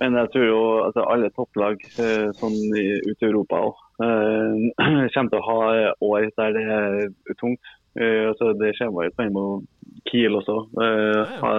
[0.00, 3.74] Men jeg tror jo altså alle topplag eh, sånn ute i Europa òg
[5.14, 7.60] kommer til å ha år der det er tungt.
[7.94, 9.66] Eh, altså det kommer jo på en måte
[10.10, 10.56] Kiel også.
[10.74, 11.52] Ha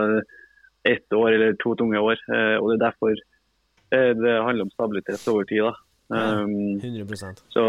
[0.85, 2.17] ett år eller to tunge år.
[2.33, 3.23] eh, og Det er derfor eh,
[3.91, 5.65] det handler om stabilitet over tid.
[5.67, 5.75] da.
[6.09, 7.05] Um, 100
[7.49, 7.63] så,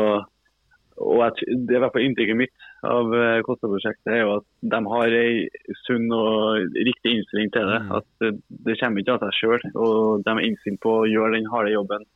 [0.97, 4.47] og jeg, det er i hvert fall inntrykket mitt av eh, Kosta-prosjektet er jo at
[4.73, 5.47] de har ei
[5.85, 7.81] sunn og riktig innstilling til det.
[7.87, 7.95] Mm.
[7.99, 8.27] At
[8.67, 9.67] det, kommer ikke av seg sjøl.
[9.75, 12.07] Og de er innstilt på å gjøre den harde jobben.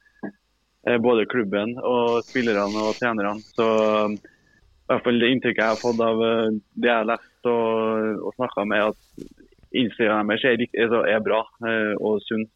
[0.87, 3.37] Eh, Både klubben og spillerne og trenerne.
[3.57, 3.67] Så
[4.07, 6.47] um, i hvert fall det inntrykket jeg har fått av eh,
[6.77, 9.29] det jeg har lest og, og snakka med, at
[9.71, 12.49] innstillinga deres er, er, er bra eh, og sunn.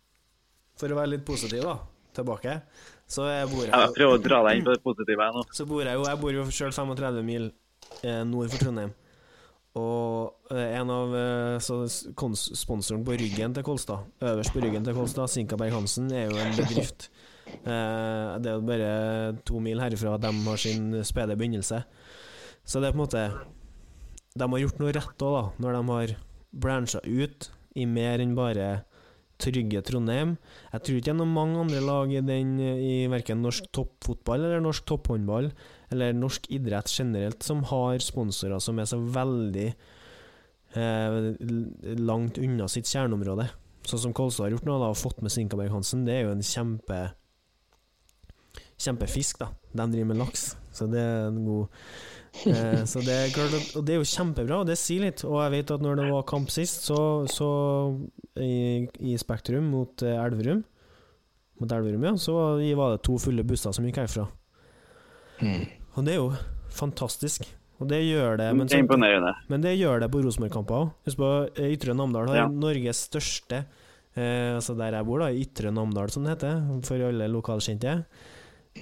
[0.81, 1.77] For å være litt positiv, da,
[2.17, 2.59] tilbake,
[3.11, 5.45] så jeg bor Jeg jeg, prøver å dra deg inn på det positive her nå.
[5.59, 7.49] så bor jeg jo Jeg bor jo sjøl 35 mil
[8.03, 8.95] eh, nord for Trondheim.
[9.75, 14.95] Og eh, en av eh, så sponsoren på ryggen til Kolstad, øverst på ryggen til
[14.95, 17.11] Kolstad, Sinkaberg Hansen, er jo en bedrift.
[17.55, 18.87] Eh, det er jo bare
[19.47, 21.83] to mil herifra at de har sin spede begynnelse.
[22.67, 23.21] Så det er på en måte
[24.35, 26.15] De har gjort noe rett òg, da, når de har
[26.65, 27.49] brancha ut
[27.79, 28.67] i mer enn bare
[29.45, 30.37] trygge Trondheim.
[30.73, 34.47] Jeg tror ikke det er noen mange andre lag i, den, i verken norsk toppfotball
[34.47, 35.51] eller norsk topphåndball
[35.95, 39.69] eller norsk idrett generelt som har sponsorer som er så veldig
[40.75, 41.19] eh,
[42.01, 43.51] langt unna sitt kjerneområde.
[43.85, 46.35] Sånn som Kolstad har gjort nå, da, og fått med Sinkaberg Hansen, det er jo
[46.35, 47.01] en kjempe
[48.81, 49.49] Kjempefisk, da.
[49.75, 51.67] De driver med laks, så det er en god
[52.51, 55.23] eh, Så det er klart at, Og det er jo kjempebra, og det sier litt.
[55.29, 56.99] Og jeg vet at når det var kamp sist, så,
[57.31, 57.49] så
[58.43, 60.65] i, i Spektrum mot eh, Elverum
[61.63, 62.35] Mot Elverum, ja, så
[62.75, 64.25] var det to fulle busser som gikk herfra.
[65.95, 66.33] Og det er jo
[66.75, 67.47] fantastisk.
[67.83, 68.79] Og det gjør det men så,
[69.51, 70.93] men det gjør det på Rosenborg-kamper òg.
[71.07, 72.45] Husk på eh, Ytre Namdal har Ja.
[72.51, 73.65] Norges største
[74.15, 77.97] eh, Altså der jeg bor, da, Ytre Namdal som det heter, for alle lokalkjente.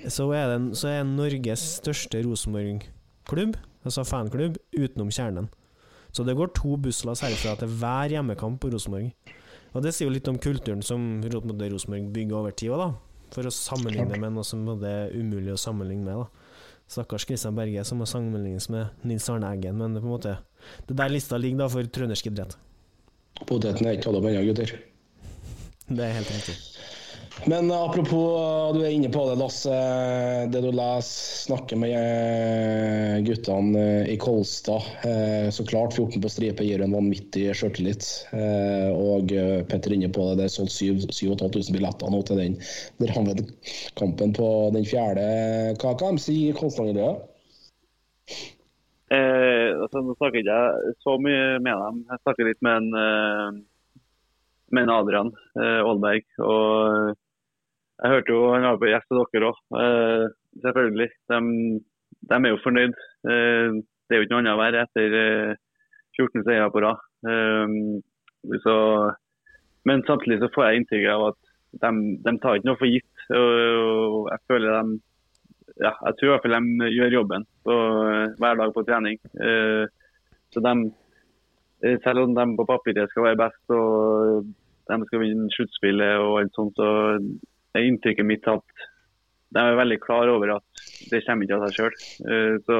[0.08, 5.50] Så er, den, så er Norges største Rosenborg-klubb, altså fanklubb, utenom kjernen.
[6.12, 9.12] Så det går to busslass herfra til hver hjemmekamp på Rosenborg.
[9.72, 12.90] Og det sier jo litt om kulturen som Ro- Rosenborg bygger over tid òg, da.
[13.32, 16.20] For å sammenligne med noe som måtte er umulig å sammenligne med.
[16.20, 16.48] da
[16.92, 20.34] Stakkars Kristian Berge som må sammenlignes med Nils Arne Eggen, men det på en måte
[20.84, 22.56] Det er der lista ligger da for trøndersk idrett.
[23.48, 24.74] Poteten er ikke tatt opp ennå, gutter.
[25.88, 26.58] Det er helt riktig.
[27.46, 29.74] Men apropos, du er inne på det, Lasse.
[30.52, 34.86] Det du leser, snakker med eh, guttene eh, i Kolstad.
[35.08, 38.06] Eh, Så klart 14 på stripe gir en vanvittig sjøltillit.
[38.94, 39.34] Og
[39.68, 42.56] Petter er inne på det, det er solgt 7500 billetter nå til den
[43.02, 45.26] Drammen-kampen på den fjerde.
[45.82, 47.26] Hva kan de si i Kolstad-miljøet?
[49.12, 52.04] Eh, altså, nå snakker ikke så mye med dem.
[52.12, 53.58] Jeg snakker litt med en,
[54.72, 56.24] med en Adrian eh, Aalberg.
[56.38, 57.18] Og
[58.02, 59.58] jeg hørte jo han var på gjest til dere òg.
[59.82, 60.24] Eh,
[60.64, 61.10] selvfølgelig.
[61.30, 61.38] De,
[62.30, 62.96] de er jo fornøyd.
[63.30, 65.52] Eh, det er jo ikke noe annet å være etter eh,
[66.18, 67.04] 14 seire på rad.
[67.30, 67.66] Eh,
[69.88, 71.40] men samtidig så får jeg inntrykk av at
[71.84, 71.90] de,
[72.26, 73.26] de tar ikke noe for gitt.
[73.30, 73.52] Og,
[74.18, 75.00] og jeg føler de
[75.80, 77.76] ja, jeg tror i hvert fall de gjør jobben på,
[78.40, 79.20] hver dag på trening.
[79.40, 79.84] Eh,
[80.52, 80.74] så de,
[81.86, 84.50] eh, selv om de på papiret skal være best og
[84.90, 86.90] de skal vinne sluttspillet og alt sånt, så
[87.78, 88.86] er inntrykket mitt at
[89.52, 91.96] de er veldig klar over at det kommer ikke av seg sjøl.
[92.64, 92.78] Så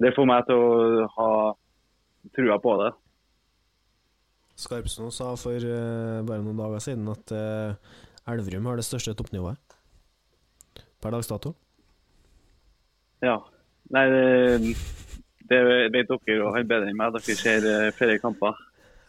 [0.00, 1.30] det får meg til å ha
[2.36, 2.90] trua på det.
[4.60, 7.92] Skarpsno sa for eh, bare noen dager siden at eh,
[8.28, 9.76] Elverum har det største toppnivået
[11.00, 11.54] per dags dato.
[13.24, 13.38] Ja.
[13.90, 14.74] Nei, det,
[15.50, 15.60] det
[15.94, 17.16] vet dere og han bedre enn meg.
[17.16, 18.58] Dere ser eh, flere kamper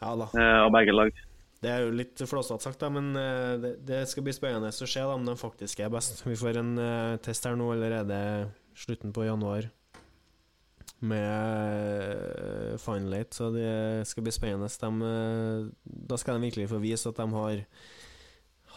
[0.01, 1.19] Ja eh, av begge lag.
[1.61, 4.87] Det er jo litt flåsete sagt, da, men eh, det, det skal bli spennende å
[4.89, 6.23] se da, om de faktisk er best.
[6.25, 8.17] Vi får en uh, test her nå allerede
[8.73, 9.69] slutten på januar
[11.05, 13.69] med uh, Final Eight, så det
[14.09, 14.73] skal bli spennende.
[14.73, 17.63] De, uh, da skal de virkelig få vise at de har,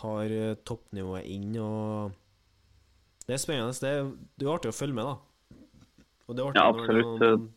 [0.04, 1.56] har toppnivået inn.
[1.64, 2.12] og
[3.24, 3.80] Det er spennende.
[3.80, 5.62] Det er, det er artig å følge med, da.
[6.28, 7.24] Og det er artig Ja, når absolutt.
[7.24, 7.52] noen,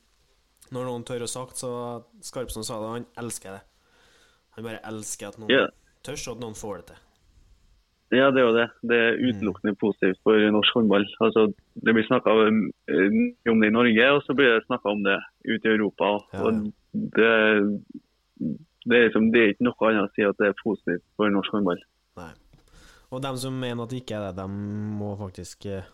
[0.71, 1.73] når noen tør å sagt, så
[2.23, 3.65] Skarpsson sa det, han elsker det.
[4.57, 5.69] Han bare elsker at noen yeah.
[6.05, 7.03] tør, og at noen får det til.
[8.15, 8.67] Ja, det er jo det.
[8.87, 11.03] Det er utelukkende positivt for norsk håndball.
[11.19, 12.61] Altså, det blir snakka om
[13.51, 16.13] om det i Norge, og så blir det snakka om det ute i Europa.
[16.33, 16.53] Ja, Og
[16.93, 17.33] det,
[18.87, 21.35] det, er liksom, det er ikke noe annet å si at det er positivt for
[21.35, 21.83] norsk håndball.
[22.21, 22.31] Nei.
[23.11, 24.47] Og dem som mener at det ikke er det, de
[25.03, 25.91] må faktisk eh,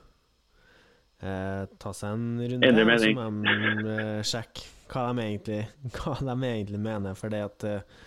[1.20, 2.70] eh, ta seg en runde.
[2.70, 3.20] Endre og så mening.
[3.42, 5.62] må de eh, sjekke hva de, egentlig,
[5.98, 7.18] hva de egentlig mener.
[7.18, 8.02] For det at eh,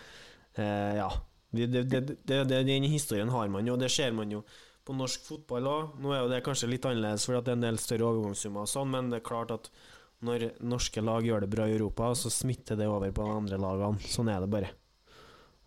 [0.58, 1.10] eh, Ja.
[1.56, 4.42] Det, det, det, det, det, den historien har man jo, og det ser man jo
[4.84, 5.92] på norsk fotball òg.
[6.02, 8.70] Nå er jo det kanskje litt annerledes fordi det er en del større overgangssummer og
[8.70, 9.70] sånn, men det er klart at
[10.26, 13.60] når norske lag gjør det bra i Europa, så smitter det over på de andre
[13.62, 14.10] lagene.
[14.10, 14.72] Sånn er det bare.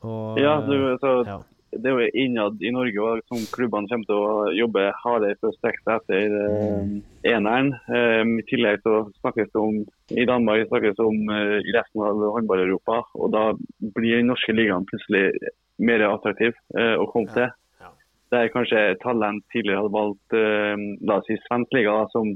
[0.05, 1.39] Og, Ja, du, så, ja.
[1.71, 5.51] Det er jo innad i Norge og som klubbene kommer til å jobbe hardere for
[5.51, 6.93] å strekke seg etter eh,
[7.29, 7.71] eneren.
[7.93, 9.77] Eh, I tillegg så snakkes det om
[10.09, 12.99] i Danmark snakkes det om eh, i resten av håndball-Europa.
[13.13, 13.43] og Da
[13.97, 15.29] blir den norske ligaen plutselig
[15.79, 17.49] mer attraktiv eh, å komme til.
[17.83, 17.93] Ja.
[18.33, 22.33] Der kanskje talent tidligere hadde valgt eh, la oss si svensk liga, da, som,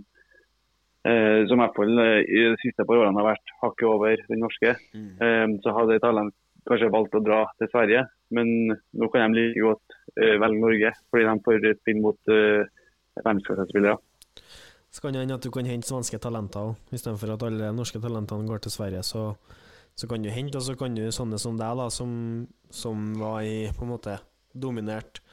[1.10, 1.68] eh, som i
[2.06, 4.78] eh, i de siste par årene har vært hakket over den norske.
[4.94, 5.12] Mm.
[5.18, 6.38] Eh, så hadde talent
[6.68, 8.06] kanskje valgt å dra til Sverige,
[8.36, 12.64] men nå kan de like godt uh, velge Norge, fordi de får spille mot uh,
[13.20, 13.98] verdensklassespillere.
[14.94, 18.02] Så kan det hende at du kan hente svenske talenter òg, istedenfor at alle norske
[18.02, 19.02] talentene går til Sverige.
[19.06, 19.32] Så,
[19.98, 22.12] så kan du hente, og så kan du sånne som deg, da, som,
[22.70, 24.20] som var i på en måte
[24.54, 25.24] dominert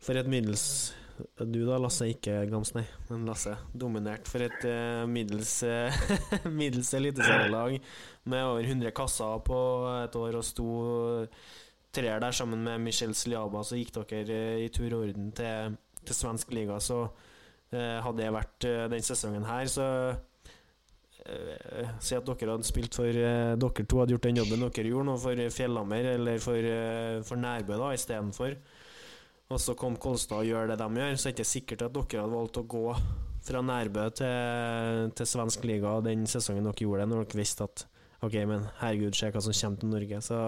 [0.00, 0.94] for et middels
[1.40, 3.56] Du da, Lasse, ikke Gams, nei, men Lasse.
[3.72, 6.04] Dominert for et eh, middels, eh,
[6.60, 7.78] middels eliteserielag
[8.30, 9.58] med over 100 kasser på
[10.04, 10.70] et år og sto
[11.90, 15.76] treer der sammen med Michel Sliaba, så gikk dere eh, i tur og orden til,
[16.04, 16.78] til svensk liga.
[16.80, 17.04] Så
[17.70, 19.84] Eh, hadde det vært eh, den sesongen her, så
[21.22, 24.90] eh, Si at dere hadde spilt for eh, Dere to hadde gjort den jobben dere
[24.90, 28.56] gjorde nå for Fjellhammer eller for, eh, for Nærbø da istedenfor.
[29.50, 31.94] Og så kom Kolstad og gjør det de gjør, så er det ikke sikkert at
[31.96, 32.84] dere hadde valgt å gå
[33.42, 37.86] fra Nærbø til, til svensk liga den sesongen dere gjorde det, når dere visste at
[38.22, 40.18] OK, men herregud, se hva som kommer til Norge.
[40.22, 40.38] Så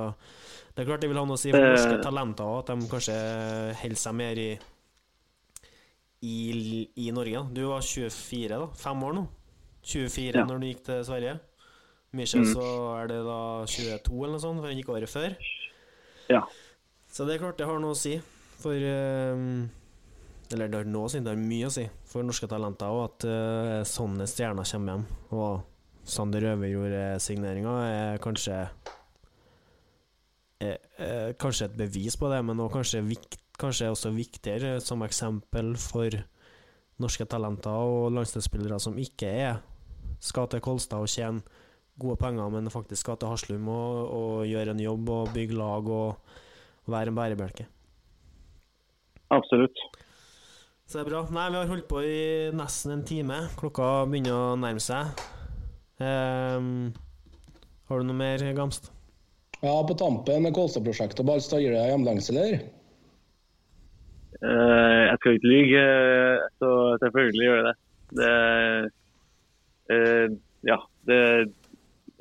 [0.77, 1.73] det er klart det vil ha noe å si for Eh.
[1.73, 3.17] norske talenter òg, at de kanskje
[3.81, 4.51] holder seg mer i
[6.23, 7.41] i, i Norge.
[7.57, 8.67] Du var 24, da.
[8.79, 9.25] Fem år nå.
[9.83, 10.45] 24 Ja.
[10.47, 11.41] når du gikk til Sverige.
[12.13, 12.53] Michel, Mm.
[12.55, 12.67] så
[13.03, 15.35] er det da 22 eller noe sånt, for han gikk året før.
[16.29, 16.43] Ja.
[17.11, 18.21] Så det er klart det har noe å si
[18.63, 19.43] for eh,
[20.53, 23.29] Eller det har nå siden det har mye å si for norske talenter òg, at
[23.29, 25.07] eh, sånne stjerner kommer hjem.
[25.37, 28.59] Og Sander Øverjord-signeringa er kanskje
[30.63, 35.05] er, er kanskje et bevis på det, men også kanskje, vikt, kanskje også viktigere som
[35.07, 36.15] eksempel for
[37.03, 39.61] norske talenter og landslagsspillere som ikke er
[40.23, 41.43] skal til Kolstad og tjene
[41.99, 45.89] gode penger, men faktisk skal til Haslum og, og gjøre en jobb og bygge lag
[45.93, 47.67] og være en bærebjelke.
[49.33, 49.79] Absolutt.
[50.87, 51.23] Så det er bra.
[51.33, 52.17] Nei, vi har holdt på i
[52.57, 53.39] nesten en time.
[53.57, 55.23] Klokka begynner å nærme seg.
[56.03, 56.91] Um,
[57.89, 58.91] har du noe mer, Gamst?
[59.63, 62.59] Ja, på tampen med Kolstad-prosjektet og Balstad, gir det hjemlengs, eller?
[64.43, 66.71] Uh, jeg skal ikke lyge, eh, så
[67.05, 67.75] selvfølgelig gjør jeg det.
[68.21, 68.33] Det
[69.93, 70.79] uh, Ja,
[71.09, 71.21] det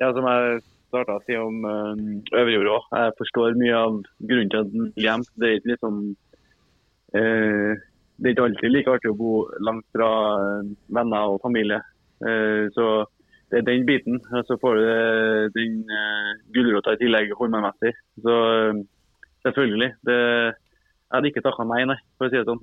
[0.00, 1.94] ja, Som jeg starta å si om uh,
[2.36, 5.26] Øverjord òg, jeg forstår mye av grunnen til at den hjem.
[5.34, 6.31] Det er ikke liksom eh,
[8.22, 9.32] Det er ikke alltid like artig å bo
[9.66, 10.08] langt fra
[10.38, 11.80] eh, venner og familie.
[12.22, 12.86] Eh, så
[13.50, 14.20] det er den biten.
[14.30, 15.80] Og så får du eh, den
[16.54, 17.94] gulrota i tillegg hormonmessig.
[18.22, 18.82] Så eh,
[19.48, 19.90] selvfølgelig.
[20.06, 22.62] Det, jeg hadde ikke takka nei, nei, for å si det sånn.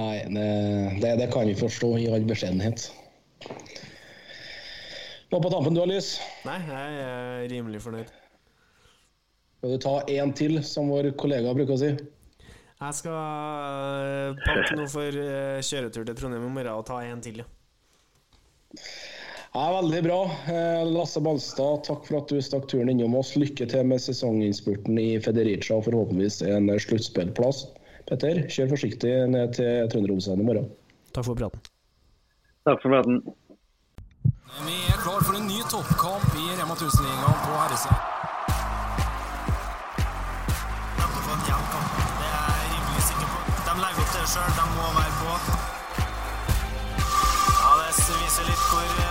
[0.00, 0.50] Nei, det,
[1.04, 2.88] det, det kan vi forstå i all beskjedenhet.
[5.30, 6.16] Nå på tampen, du har lys.
[6.42, 8.16] Nei, jeg er rimelig fornøyd.
[9.60, 11.98] Skal du ta én til, som vår kollega bruker å si?
[12.80, 17.20] Jeg skal eh, pakke noe for eh, kjøretur til Trondheim i morgen og ta en
[17.20, 17.48] til, ja.
[19.50, 20.20] Ja, Veldig bra.
[20.48, 23.34] Eh, Lasse Balstad, takk for at du stakk turen innom oss.
[23.36, 27.66] Lykke til med sesonginnspurten i Federica og forhåpentligvis en sluttspillplass.
[28.08, 30.70] Petter, kjør forsiktig ned til Trønderomsveien i morgen.
[31.12, 31.60] Takk for praten.
[32.64, 33.20] Takk for praten.
[34.64, 38.19] Vi er klar for en ny toppkamp i Rema 1000-ligaen på herresida.
[44.32, 44.50] sjøl.
[44.58, 45.32] De må være på.
[47.62, 49.09] Ja, det viser litt hvor eh,